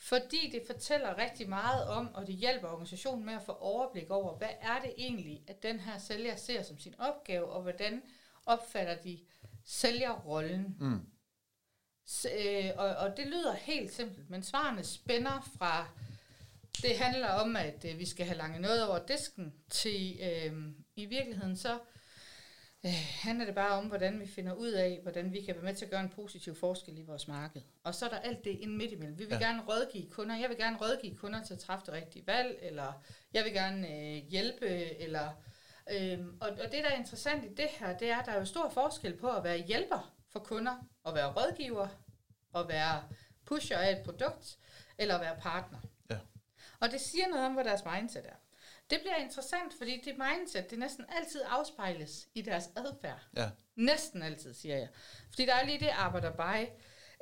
[0.00, 4.36] fordi det fortæller rigtig meget om, og det hjælper organisationen med at få overblik over,
[4.38, 8.02] hvad er det egentlig, at den her sælger ser som sin opgave, og hvordan
[8.46, 9.18] opfatter de
[9.64, 10.76] sælgerrollen.
[10.80, 11.00] Mm.
[12.06, 15.88] S- øh, og, og det lyder helt simpelt, men svarene spænder fra,
[16.82, 21.04] det handler om, at øh, vi skal have lange noget over disken, til øh, i
[21.06, 21.78] virkeligheden så
[22.86, 25.74] øh, handler det bare om, hvordan vi finder ud af, hvordan vi kan være med
[25.74, 27.62] til at gøre en positiv forskel i vores marked.
[27.84, 29.18] Og så er der alt det ind midt imellem.
[29.18, 29.46] Vi vil Ja.
[29.46, 30.36] gerne rådgive kunder.
[30.36, 33.02] Jeg vil gerne rådgive kunder til at træffe det rigtige valg, eller
[33.32, 34.66] jeg vil gerne øh, hjælpe,
[35.00, 35.30] eller...
[35.90, 38.38] Øhm, og, og det, der er interessant i det her, det er, at der er
[38.38, 41.88] jo stor forskel på at være hjælper for kunder, og være rådgiver,
[42.52, 43.02] og være
[43.44, 44.58] pusher af et produkt,
[44.98, 45.78] eller at være partner.
[46.10, 46.18] Ja.
[46.80, 48.34] Og det siger noget om, hvad deres mindset er.
[48.90, 53.20] Det bliver interessant, fordi det mindset, det næsten altid afspejles i deres adfærd.
[53.36, 53.48] Ja.
[53.76, 54.88] Næsten altid, siger jeg.
[55.30, 56.66] Fordi der er lige det arbejder bare,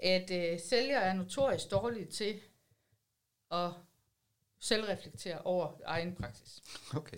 [0.02, 2.40] at øh, sælgere er notorisk dårlige til
[3.52, 3.70] at
[4.60, 6.62] selvreflektere over egen praksis.
[6.96, 7.16] Okay.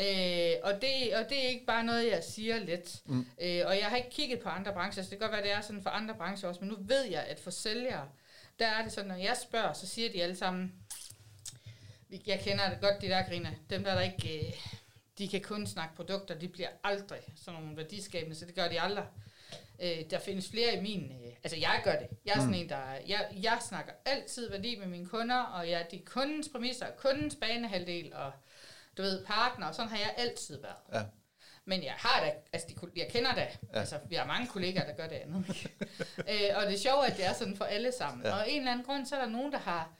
[0.00, 3.02] Øh, og, det, og det er ikke bare noget, jeg siger let.
[3.04, 3.20] Mm.
[3.40, 5.52] Øh, og jeg har ikke kigget på andre brancher, så det kan godt være, det
[5.52, 8.08] er sådan for andre brancher også, men nu ved jeg, at for sælgere,
[8.58, 10.87] der er det sådan, når jeg spørger, så siger de alle sammen, "Vi-
[12.26, 14.52] jeg kender det godt, de der griner, dem der, der ikke, øh,
[15.18, 18.80] de kan kun snakke produkter, de bliver aldrig sådan nogle værdiskabende, så det gør de
[18.80, 19.04] aldrig.
[19.82, 21.04] Øh, der findes flere i min...
[21.24, 22.08] Øh, altså, jeg gør det.
[22.24, 22.54] Jeg er sådan Mm.
[22.54, 22.82] en, der...
[23.06, 27.36] Jeg, jeg snakker altid værdi med mine kunder, og jeg, det er kundens præmisser, kundens
[27.40, 28.32] banehalvdel, og
[28.96, 30.76] du ved, partner, og sådan har jeg altid været.
[31.02, 31.02] Ja.
[31.64, 33.40] Men jeg har da, altså de, jeg kender da,
[33.74, 33.78] Ja.
[33.78, 35.46] altså vi har mange kollegaer, der gør det andet.
[36.30, 38.22] øh, og det er sjovt, at det er sådan for alle sammen.
[38.22, 38.28] Ja.
[38.28, 38.34] Ja.
[38.34, 39.90] Og af en eller anden grund, så er der nogen, der har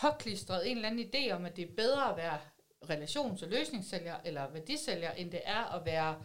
[0.00, 2.38] påklistret en eller anden idé om, at det er bedre at være
[2.84, 6.16] relations- og løsningssælger, eller værdisælger, end det er at være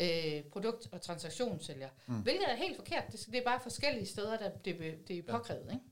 [0.00, 1.88] øh, produkt- og transaktionssælger.
[2.06, 2.22] Mm.
[2.22, 3.04] Hvilket er helt forkert.
[3.12, 5.72] Det, det er bare forskellige steder, der det, det er påkrævet.
[5.72, 5.84] Ikke?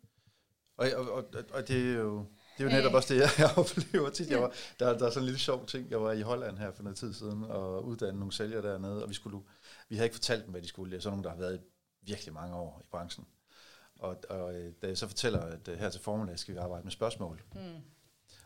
[0.77, 2.27] Og, og, og, og det er jo...
[2.59, 4.31] Det er jo netop også det, jeg oplever tit.
[4.31, 5.91] Jeg var, der, der er sådan en lille sjov ting.
[5.91, 9.09] Jeg var i Holland her for noget tid siden og uddannede nogle sælgere dernede, og
[9.09, 9.39] vi, skulle,
[9.89, 10.91] vi havde ikke fortalt dem, hvad de skulle.
[10.91, 11.61] Det er sådan nogle, der har været
[12.03, 13.27] virkelig mange år i branchen.
[14.03, 16.85] Og, og øh, da jeg så fortæller, at øh, her til formiddag skal vi arbejde
[16.85, 17.61] med spørgsmål, mm.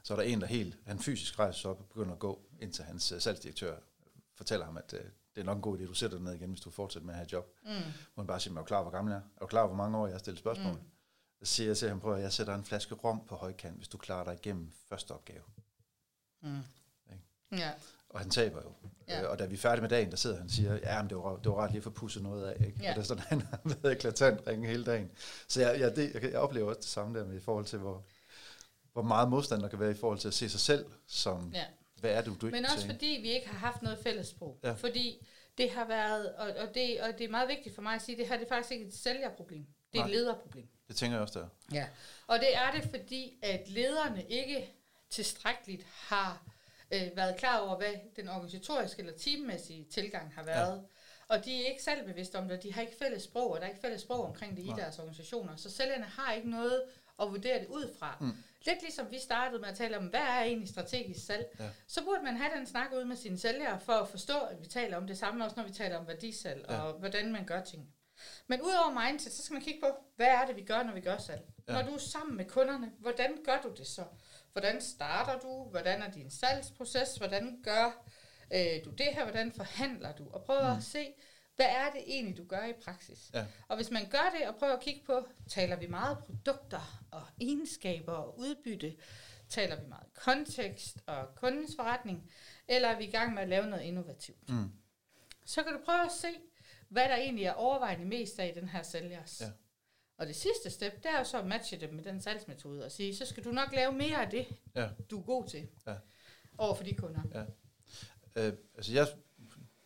[0.03, 2.41] så er der en, der helt, han fysisk rejser sig op og begynder at gå
[2.61, 3.77] ind til hans uh, salgsdirektør,
[4.35, 4.99] fortæller ham, at uh,
[5.35, 7.07] det er nok en god idé, at du sætter dig ned igen, hvis du fortsætter
[7.07, 7.57] med at have et job.
[7.63, 7.71] Mm.
[8.15, 9.23] Må han bare sige, er du klar, hvor gammel jeg er?
[9.37, 10.73] Er du klar, hvor mange år jeg har stillet spørgsmål?
[10.73, 10.81] Mm.
[11.43, 13.89] Så siger jeg til ham, prøv at jeg sætter en flaske rom på højkant, hvis
[13.89, 15.43] du klarer dig igennem første opgave.
[16.43, 16.61] Mm.
[17.53, 17.73] Ja.
[18.17, 18.73] Og han taber jo.
[19.09, 19.23] Ja.
[19.23, 21.09] Øh, og da vi er færdige med dagen, der sidder han og siger, ja, men
[21.11, 22.67] det var, det var ret lige for pusset noget af.
[22.67, 22.79] Ikke?
[22.83, 22.91] Ja.
[22.91, 25.11] Og det er sådan, han har været eklatant ringe hele dagen.
[25.49, 27.79] Så jeg, jeg, det, jeg, jeg oplever også det samme der med i forhold til,
[27.79, 28.05] hvor,
[28.93, 31.64] hvor meget modstand der kan være i forhold til at se sig selv som, ja.
[32.01, 32.91] hvad er det, du ikke Men også til?
[32.91, 34.59] fordi vi ikke har haft noget fællessprog.
[34.64, 34.73] Ja.
[34.73, 35.27] Fordi
[35.59, 38.19] det har været, og, og, det, og det er meget vigtigt for mig at sige,
[38.19, 39.67] det her det er faktisk ikke et sælgerproblem.
[39.93, 40.11] Det er Nej.
[40.11, 40.69] et lederproblem.
[40.89, 41.47] Det tænker jeg også, der.
[41.73, 41.87] Ja,
[42.27, 44.73] og det er det, fordi at lederne ikke
[45.11, 46.43] tilstrækkeligt har
[46.91, 50.76] øh, været klar over, hvad den organisatoriske eller teammæssige tilgang har været.
[50.76, 50.82] Ja.
[51.28, 53.64] Og de er ikke selv bevidste om det, de har ikke fælles sprog, og der
[53.64, 54.78] er ikke fælles sprog omkring det i Nej.
[54.78, 55.57] deres organisationer.
[55.57, 56.82] Så sælgerne har ikke noget
[57.22, 58.16] at vurdere det ud fra.
[58.20, 58.32] Mm.
[58.66, 61.68] Lidt ligesom vi startede med at tale om, hvad er egentlig strategisk salg, ja.
[61.87, 64.66] så burde man have den snak ud med sine sælgere for at forstå, at vi
[64.66, 66.80] taler om det samme, også når vi taler om værdisalg, ja.
[66.80, 67.89] og hvordan man gør ting.
[68.47, 71.01] Men udover mindset, så skal man kigge på, hvad er det, vi gør, når vi
[71.01, 71.43] gør salg?
[71.68, 71.72] Ja.
[71.72, 74.05] Når du er sammen med kunderne, hvordan gør du det så?
[74.57, 75.65] Hvordan starter du?
[75.71, 77.17] Hvordan er din salgsproces?
[77.17, 78.07] Hvordan gør
[78.53, 79.23] øh, du det her?
[79.25, 80.29] Hvordan forhandler du?
[80.33, 80.77] Og prøv mm.
[80.77, 81.13] at se,
[81.57, 83.31] hvad er det egentlig, du gør i praksis?
[83.35, 83.47] Ja.
[83.69, 87.23] Og hvis man gør det og prøver at kigge på, taler vi meget produkter og
[87.41, 88.97] egenskaber og udbytte?
[89.49, 92.31] Taler vi meget kontekst og kundens forretning?
[92.69, 94.49] Eller er vi i gang med at lave noget innovativt?
[94.49, 94.73] Mm.
[95.45, 96.29] Så kan du prøve at se,
[96.89, 99.41] hvad der egentlig er overvejende mest af i den her sælgers.
[99.41, 99.47] Ja.
[100.19, 102.93] Og det sidste step, det er jo så at matche det med den salgsmetode og
[102.93, 104.89] sige, så skal du nok lave mere af det, ja.
[105.11, 105.95] du er god til, ja.
[106.59, 107.21] over for de kunder.
[107.35, 107.45] Ja.
[108.47, 109.09] Øh, altså jeg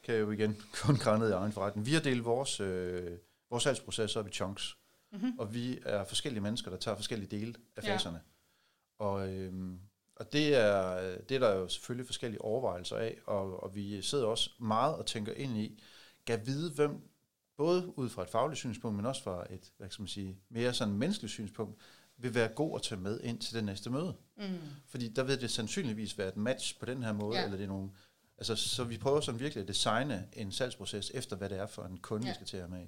[0.03, 1.87] kan jo igen kun grænne i egen forretning.
[1.87, 3.19] Vi har delt vores, øh,
[3.51, 4.77] vores salgsproces op i chunks,
[5.13, 5.39] mm-hmm.
[5.39, 8.21] og vi er forskellige mennesker, der tager forskellige dele af faserne.
[9.01, 9.05] Ja.
[9.05, 9.73] Og, øh,
[10.17, 14.27] og det er, det er der jo selvfølgelig forskellige overvejelser af, og, og vi sidder
[14.27, 15.83] også meget og tænker ind i,
[16.27, 17.10] kan vide, hvem,
[17.61, 20.75] både ud fra et fagligt synspunkt, men også fra et hvad skal man sige, mere
[20.75, 21.81] sådan menneskeligt synspunkt,
[22.17, 24.15] vil være god at tage med ind til det næste møde.
[24.37, 24.59] Mm.
[24.87, 27.45] Fordi der vil det sandsynligvis være et match på den her måde, ja.
[27.45, 27.91] eller det er nogle,
[28.39, 31.85] altså, så vi prøver sådan virkelig at designe en salgsproces efter, hvad det er for
[31.85, 32.31] en kunde, ja.
[32.31, 32.87] vi skal til at med.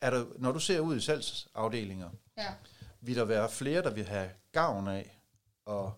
[0.00, 2.54] Er der, når du ser ud i salgsafdelinger, ja.
[3.00, 5.20] vil der være flere, der vil have gavn af
[5.66, 5.90] at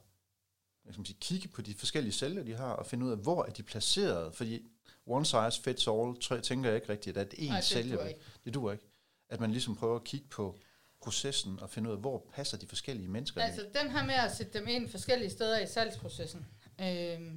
[0.83, 3.45] hvad skal sige, kigge på de forskellige sælgere, de har, og finde ud af, hvor
[3.45, 4.35] er de placeret.
[4.35, 4.71] Fordi
[5.07, 8.17] one size fits all, jeg, tænker jeg ikke rigtigt, at en Nej, sælger det.
[8.45, 8.85] Det duer ikke.
[9.29, 10.59] At man ligesom prøver at kigge på
[11.01, 13.73] processen og finde ud af, hvor passer de forskellige mennesker Altså ind.
[13.75, 16.47] den her med at sætte dem ind forskellige steder i salgsprocessen,
[16.81, 17.35] øh,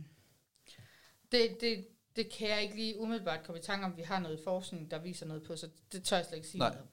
[1.32, 4.40] det, det, det kan jeg ikke lige umiddelbart komme i tanke om, vi har noget
[4.44, 6.70] forskning, der viser noget på, så det tør jeg slet ikke sige Nej.
[6.74, 6.88] noget.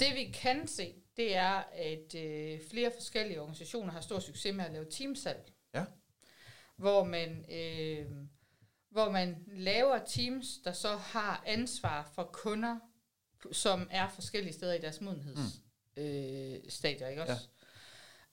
[0.00, 4.64] Det vi kan se, det er, at øh, flere forskellige organisationer har stor succes med
[4.64, 5.52] at lave teamsalg.
[5.74, 5.84] Ja.
[6.76, 8.06] Hvor man øh,
[8.96, 12.78] hvor man laver teams, der så har ansvar for kunder,
[13.52, 17.04] som er forskellige steder i deres modenhedsstadier, mm.
[17.04, 17.48] øh, ikke også?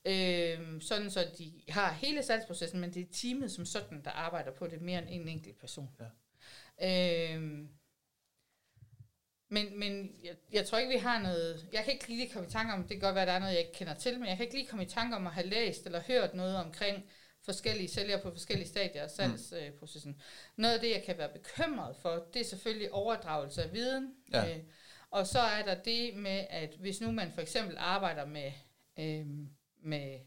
[0.04, 0.54] Ja.
[0.56, 4.50] Øh, sådan så de har hele salgsprocessen, men det er teamet som sådan, der arbejder
[4.50, 5.90] på det mere end en enkelt person.
[6.80, 7.34] Ja.
[7.34, 7.42] Øh,
[9.48, 11.68] men, men jeg, jeg tror ikke, vi har noget...
[11.72, 13.52] Jeg kan ikke lige komme i tanke om, det kan godt være, der er noget,
[13.52, 15.46] jeg ikke kender til, men jeg kan ikke lige komme i tanke om at have
[15.46, 17.04] læst eller hørt noget omkring
[17.44, 20.12] forskellige sælgere på forskellige stadier af salgsprocessen.
[20.12, 20.20] Mm.
[20.56, 24.14] Noget af det, jeg kan være bekymret for, det er selvfølgelig overdragelse af viden.
[24.32, 24.56] Ja.
[24.56, 24.62] Øh,
[25.10, 28.52] og så er der det med, at hvis nu man for eksempel arbejder med,
[28.98, 29.26] øh,
[29.82, 30.18] med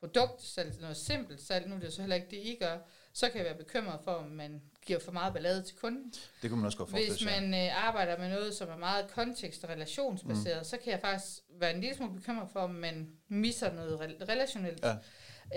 [0.00, 2.78] produktsalg, noget simpelt salg, nu er det så heller ikke det, I gør,
[3.12, 6.14] så kan jeg være bekymret for, om man giver for meget ballade til kunden.
[6.42, 9.10] Det kunne man også godt forestille Hvis man øh, arbejder med noget, som er meget
[9.10, 10.64] kontekst- og relationsbaseret, mm.
[10.64, 14.84] så kan jeg faktisk være en lille smule bekymret for, om man misser noget relationelt.
[14.84, 14.96] Ja.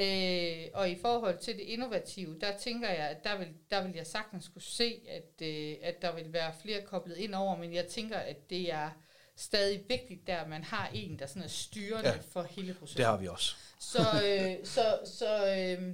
[0.02, 3.94] Øh, og i forhold til det innovative, der tænker jeg, at der vil, der vil
[3.96, 7.74] jeg sagtens kunne se, at, øh, at der vil være flere koblet ind over, men
[7.74, 8.90] jeg tænker, at det er
[9.36, 12.98] stadig vigtigt der, at man har en, der sådan er styrende ja, for hele processen.
[12.98, 13.56] det har vi også.
[13.80, 15.94] så, øh, så, så, øh,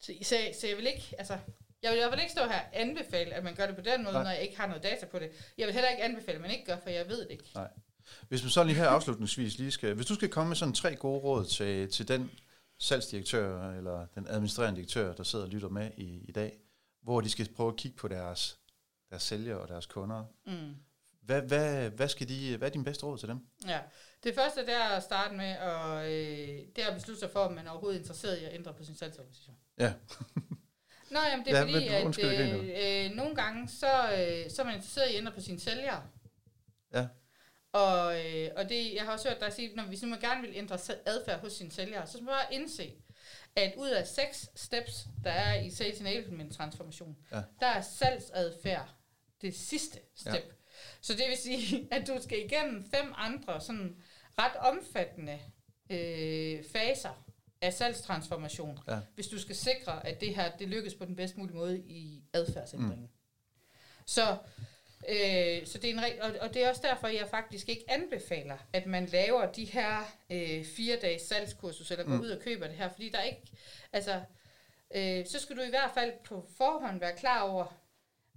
[0.00, 1.38] så, så, så jeg vil ikke, altså,
[1.82, 3.82] jeg vil i hvert fald ikke stå her og anbefale, at man gør det på
[3.82, 4.22] den måde, Nej.
[4.22, 5.30] når jeg ikke har noget data på det.
[5.58, 7.44] Jeg vil heller ikke anbefale, at man ikke gør, for jeg ved det ikke.
[7.54, 7.68] Nej.
[8.28, 10.96] Hvis man så lige her afslutningsvis lige skal, hvis du skal komme med sådan tre
[10.96, 12.30] gode råd til, til den
[12.82, 16.58] salgsdirektør eller den administrerende direktør, der sidder og lytter med i, i dag,
[17.02, 18.58] hvor de skal prøve at kigge på deres,
[19.10, 20.24] deres sælgere og deres kunder.
[20.46, 20.74] Mm.
[21.22, 23.46] Hvad, hvad, hvad, skal de, hvad er din bedste råd til dem?
[23.66, 23.80] Ja,
[24.24, 27.40] det første det er at starte med, og øh, det er at beslutte sig for,
[27.40, 29.56] om man er overhovedet interesseret i at ændre på sin salgsorganisation.
[29.78, 29.92] Ja.
[31.10, 34.50] Nå, jamen det er ja, fordi, men, undskyld, at øh, øh, nogle gange, så, øh,
[34.50, 36.02] så er man interesseret i at ændre på sine sælgere.
[36.94, 37.06] Ja.
[37.72, 40.52] Og, øh, og det, jeg har også hørt dig sige, når hvis man gerne vil
[40.54, 42.92] ændre adfærd hos sine sælgere, så skal man bare indse,
[43.56, 47.42] at ud af seks steps, der er i Sales Enablement transformation, ja.
[47.60, 48.94] der er salgsadfærd
[49.40, 50.34] det sidste step.
[50.34, 50.40] Ja.
[51.00, 53.96] Så det vil sige, at du skal igennem fem andre sådan
[54.38, 55.40] ret omfattende
[55.90, 57.24] øh, faser
[57.60, 59.00] af salgstransformation, ja.
[59.14, 62.22] hvis du skal sikre, at det her det lykkes på den bedst mulige måde i
[62.32, 63.06] adfærdsændringen.
[63.06, 64.06] Mm.
[64.06, 64.36] Så
[65.08, 68.58] Øh, så det er en, og, og det er også derfor, jeg faktisk ikke anbefaler,
[68.72, 69.98] at man laver de her
[70.30, 72.20] øh, fire dages salgskursus, eller går mm.
[72.20, 73.42] ud og køber det her, fordi der er ikke,
[73.92, 74.20] altså,
[74.94, 77.78] øh, så skal du i hvert fald på forhånd være klar over,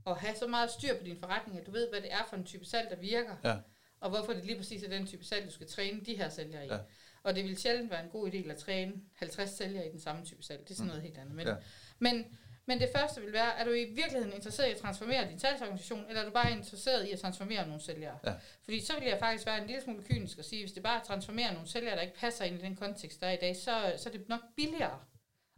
[0.07, 2.35] at have så meget styr på din forretning, at du ved, hvad det er for
[2.35, 3.55] en type salg, der virker, ja.
[3.99, 6.65] og hvorfor det lige præcis er den type salg, du skal træne de her sælgere
[6.65, 6.69] i.
[6.69, 6.77] Ja.
[7.23, 10.25] Og det vil sjældent være en god idé at træne 50 sælgere i den samme
[10.25, 10.59] type salg.
[10.59, 10.87] Det er sådan mm.
[10.87, 11.35] noget helt andet.
[11.35, 11.55] Men, ja.
[11.99, 12.37] men
[12.67, 16.05] men det første vil være, er du i virkeligheden interesseret i at transformere din salgsorganisation,
[16.07, 18.19] eller er du bare interesseret i at transformere nogle sælgere?
[18.23, 18.33] Ja.
[18.63, 20.95] Fordi så vil jeg faktisk være en lille smule kynisk og sige, hvis det bare
[20.95, 23.37] er at transformere nogle sælgere, der ikke passer ind i den kontekst, der er i
[23.41, 24.99] dag, så, så er det nok billigere,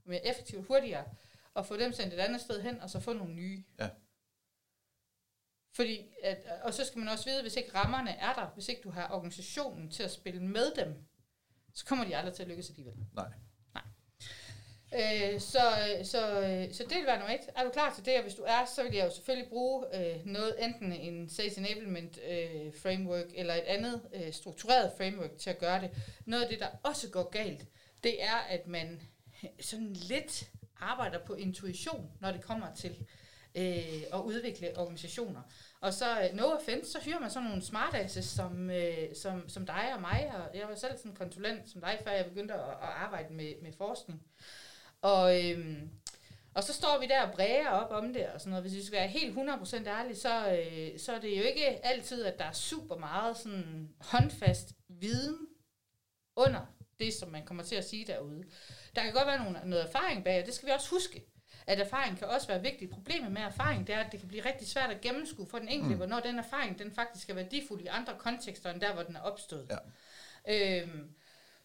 [0.05, 1.05] mere effektivt, hurtigere,
[1.55, 3.63] at få dem sendt et andet sted hen, og så få nogle nye.
[3.79, 3.89] Ja.
[5.73, 8.81] Fordi, at, og så skal man også vide, hvis ikke rammerne er der, hvis ikke
[8.81, 11.05] du har organisationen til at spille med dem,
[11.73, 12.95] så kommer de aldrig til at lykkes alligevel.
[13.13, 13.31] Nej.
[14.93, 17.49] Øh, så, øh, så, øh, så det vil være nummer et.
[17.55, 18.15] Er du klar til det?
[18.15, 21.57] Og hvis du er, så vil jeg jo selvfølgelig bruge øh, noget, enten en Sales
[21.57, 25.91] Enablement øh, framework, eller et andet øh, struktureret framework til at gøre det.
[26.25, 27.65] Noget af det, der også går galt,
[28.03, 29.01] det er, at man
[29.59, 33.05] sådan lidt arbejder på intuition, når det kommer til
[33.55, 35.41] øh, at udvikle organisationer.
[35.81, 39.65] Og så, øh, no offense, så hyrer man sådan nogle smartasses som, øh, som, som
[39.65, 42.53] dig og mig, og jeg var selv sådan en konsulent som dig, før jeg begyndte
[42.53, 44.23] at, at arbejde med, med forskning.
[45.01, 45.89] Og, øhm,
[46.53, 48.63] og så står vi der og bræger op om det og sådan noget.
[48.63, 52.25] Hvis vi skal være helt 100% ærlige, så, øh, så er det jo ikke altid,
[52.25, 55.47] at der er super meget sådan håndfast viden
[56.35, 56.65] under
[56.99, 58.43] det, som man kommer til at sige derude.
[58.95, 61.25] Der kan godt være nogle, noget erfaring bag, og det skal vi også huske
[61.67, 62.91] at erfaring kan også være vigtigt.
[62.91, 65.67] Problemet med erfaring, det er, at det kan blive rigtig svært at gennemskue for den
[65.67, 65.97] enkelte, mm.
[65.97, 69.21] hvornår den erfaring, den faktisk er værdifuld i andre kontekster, end der, hvor den er
[69.21, 69.71] opstået.
[70.47, 70.81] Ja.
[70.81, 71.15] Øhm,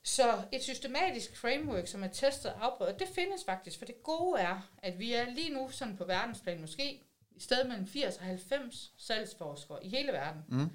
[0.05, 4.41] så et systematisk framework, som er testet og afprøvet, det findes faktisk, for det gode
[4.41, 8.25] er, at vi er lige nu sådan på verdensplan måske i stedet mellem 80 og
[8.25, 10.71] 90 salgsforskere i hele verden, mm.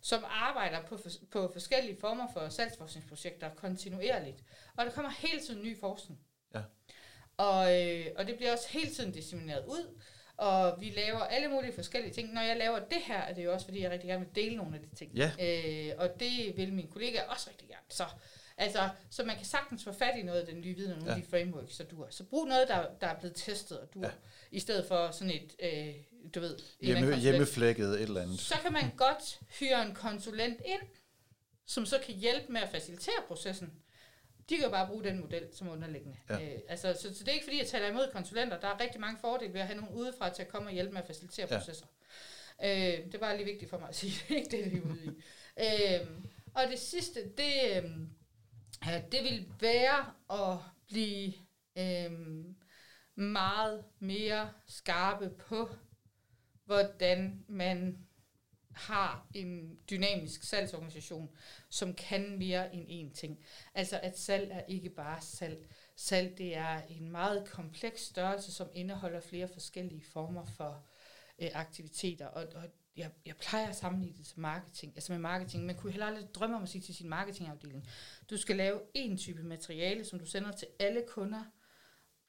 [0.00, 0.98] som arbejder på,
[1.30, 4.44] på forskellige former for salgsforskningsprojekter kontinuerligt.
[4.76, 6.20] Og der kommer hele tiden ny forskning.
[6.54, 6.62] Ja.
[7.36, 10.00] Og, øh, og det bliver også hele tiden dissemineret ud,
[10.36, 12.32] og vi laver alle mulige forskellige ting.
[12.32, 14.56] Når jeg laver det her, er det jo også, fordi jeg rigtig gerne vil dele
[14.56, 15.12] nogle af de ting.
[15.14, 15.30] Ja.
[15.40, 17.84] Øh, og det vil mine kollegaer også rigtig gerne.
[17.88, 18.04] Så
[18.62, 21.12] Altså, så man kan sagtens få fat i noget af den nye viden og nogle
[21.12, 21.16] ja.
[21.16, 24.00] af de frameworks, der du Så brug noget, der, der er blevet testet og du
[24.00, 24.10] ja.
[24.50, 25.94] i stedet for sådan et, øh,
[26.34, 26.56] du ved...
[26.80, 28.40] Hjemme, hjemmeflækket et eller andet.
[28.40, 30.82] Så kan man godt hyre en konsulent ind,
[31.66, 33.72] som så kan hjælpe med at facilitere processen.
[34.48, 36.16] De kan jo bare bruge den model som underliggende.
[36.30, 36.34] Ja.
[36.34, 38.60] Øh, altså, så, så det er ikke fordi, jeg taler imod konsulenter.
[38.60, 40.92] Der er rigtig mange fordele ved at have nogen udefra til at komme og hjælpe
[40.92, 41.58] med at facilitere ja.
[41.58, 41.86] processer.
[42.64, 42.70] Øh,
[43.06, 44.12] det er bare lige vigtigt for mig at sige.
[44.36, 45.08] ikke det, det er ude i.
[46.00, 46.06] øh,
[46.54, 47.76] og det sidste, det...
[47.76, 47.90] Øh,
[48.88, 51.32] Øh, det vil være at blive
[51.78, 52.44] øh,
[53.14, 55.68] meget mere skarpe på,
[56.64, 58.06] hvordan man
[58.74, 61.30] har en dynamisk salgsorganisation,
[61.68, 63.44] som kan mere end én ting.
[63.74, 65.66] Altså at salg er ikke bare salg.
[65.96, 70.86] Salg det er en meget kompleks størrelse, som indeholder flere forskellige former for
[71.38, 72.26] øh, aktiviteter.
[72.26, 72.64] Og, og
[72.96, 75.66] jeg, jeg plejer at sammenligne det til marketing, altså med marketing.
[75.66, 77.88] Man kunne heller aldrig drømme om at sige til sin marketingafdeling,
[78.30, 81.44] du skal lave en type materiale, som du sender til alle kunder,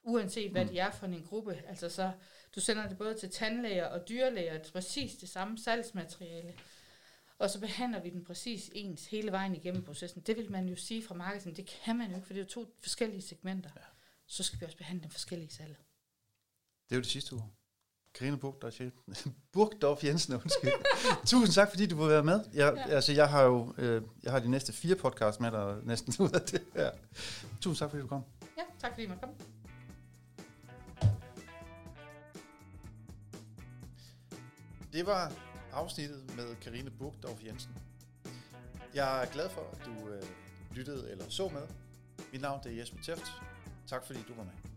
[0.04, 0.70] uanset hvad mm.
[0.70, 1.62] de er for en gruppe.
[1.68, 2.12] Altså så,
[2.56, 6.54] du sender det både til tandlæger og dyrlæger, det præcis det samme salgsmateriale.
[7.38, 10.22] Og så behandler vi den præcis ens hele vejen igennem processen.
[10.22, 12.44] Det vil man jo sige fra marketing, det kan man jo ikke, for det er
[12.44, 13.70] jo to forskellige segmenter.
[13.76, 13.82] Ja.
[14.28, 15.78] Så skal vi også behandle dem forskellige salg.
[16.90, 17.50] Det er jo det sidste ord.
[18.14, 18.80] Karina Burgdorf,
[19.54, 20.72] Burgdorf Jensen, undskyld.
[21.26, 22.40] Tusind tak, fordi du vil være med.
[22.54, 22.94] Jeg, ja.
[22.94, 26.30] altså, jeg har jo øh, jeg har de næste fire podcasts med dig næsten ud
[26.30, 26.92] af det her.
[27.62, 28.24] Tusind tak, fordi du kom.
[28.58, 29.36] Ja, tak fordi du komme.
[34.94, 35.32] Det var
[35.74, 37.72] afsnittet med Karine Burgdorf Jensen.
[38.94, 40.24] Jeg er glad for, at du øh,
[40.72, 41.62] lyttede eller så med.
[42.32, 43.32] Mit navn er Jesper Teft.
[43.88, 44.73] Tak fordi du var med.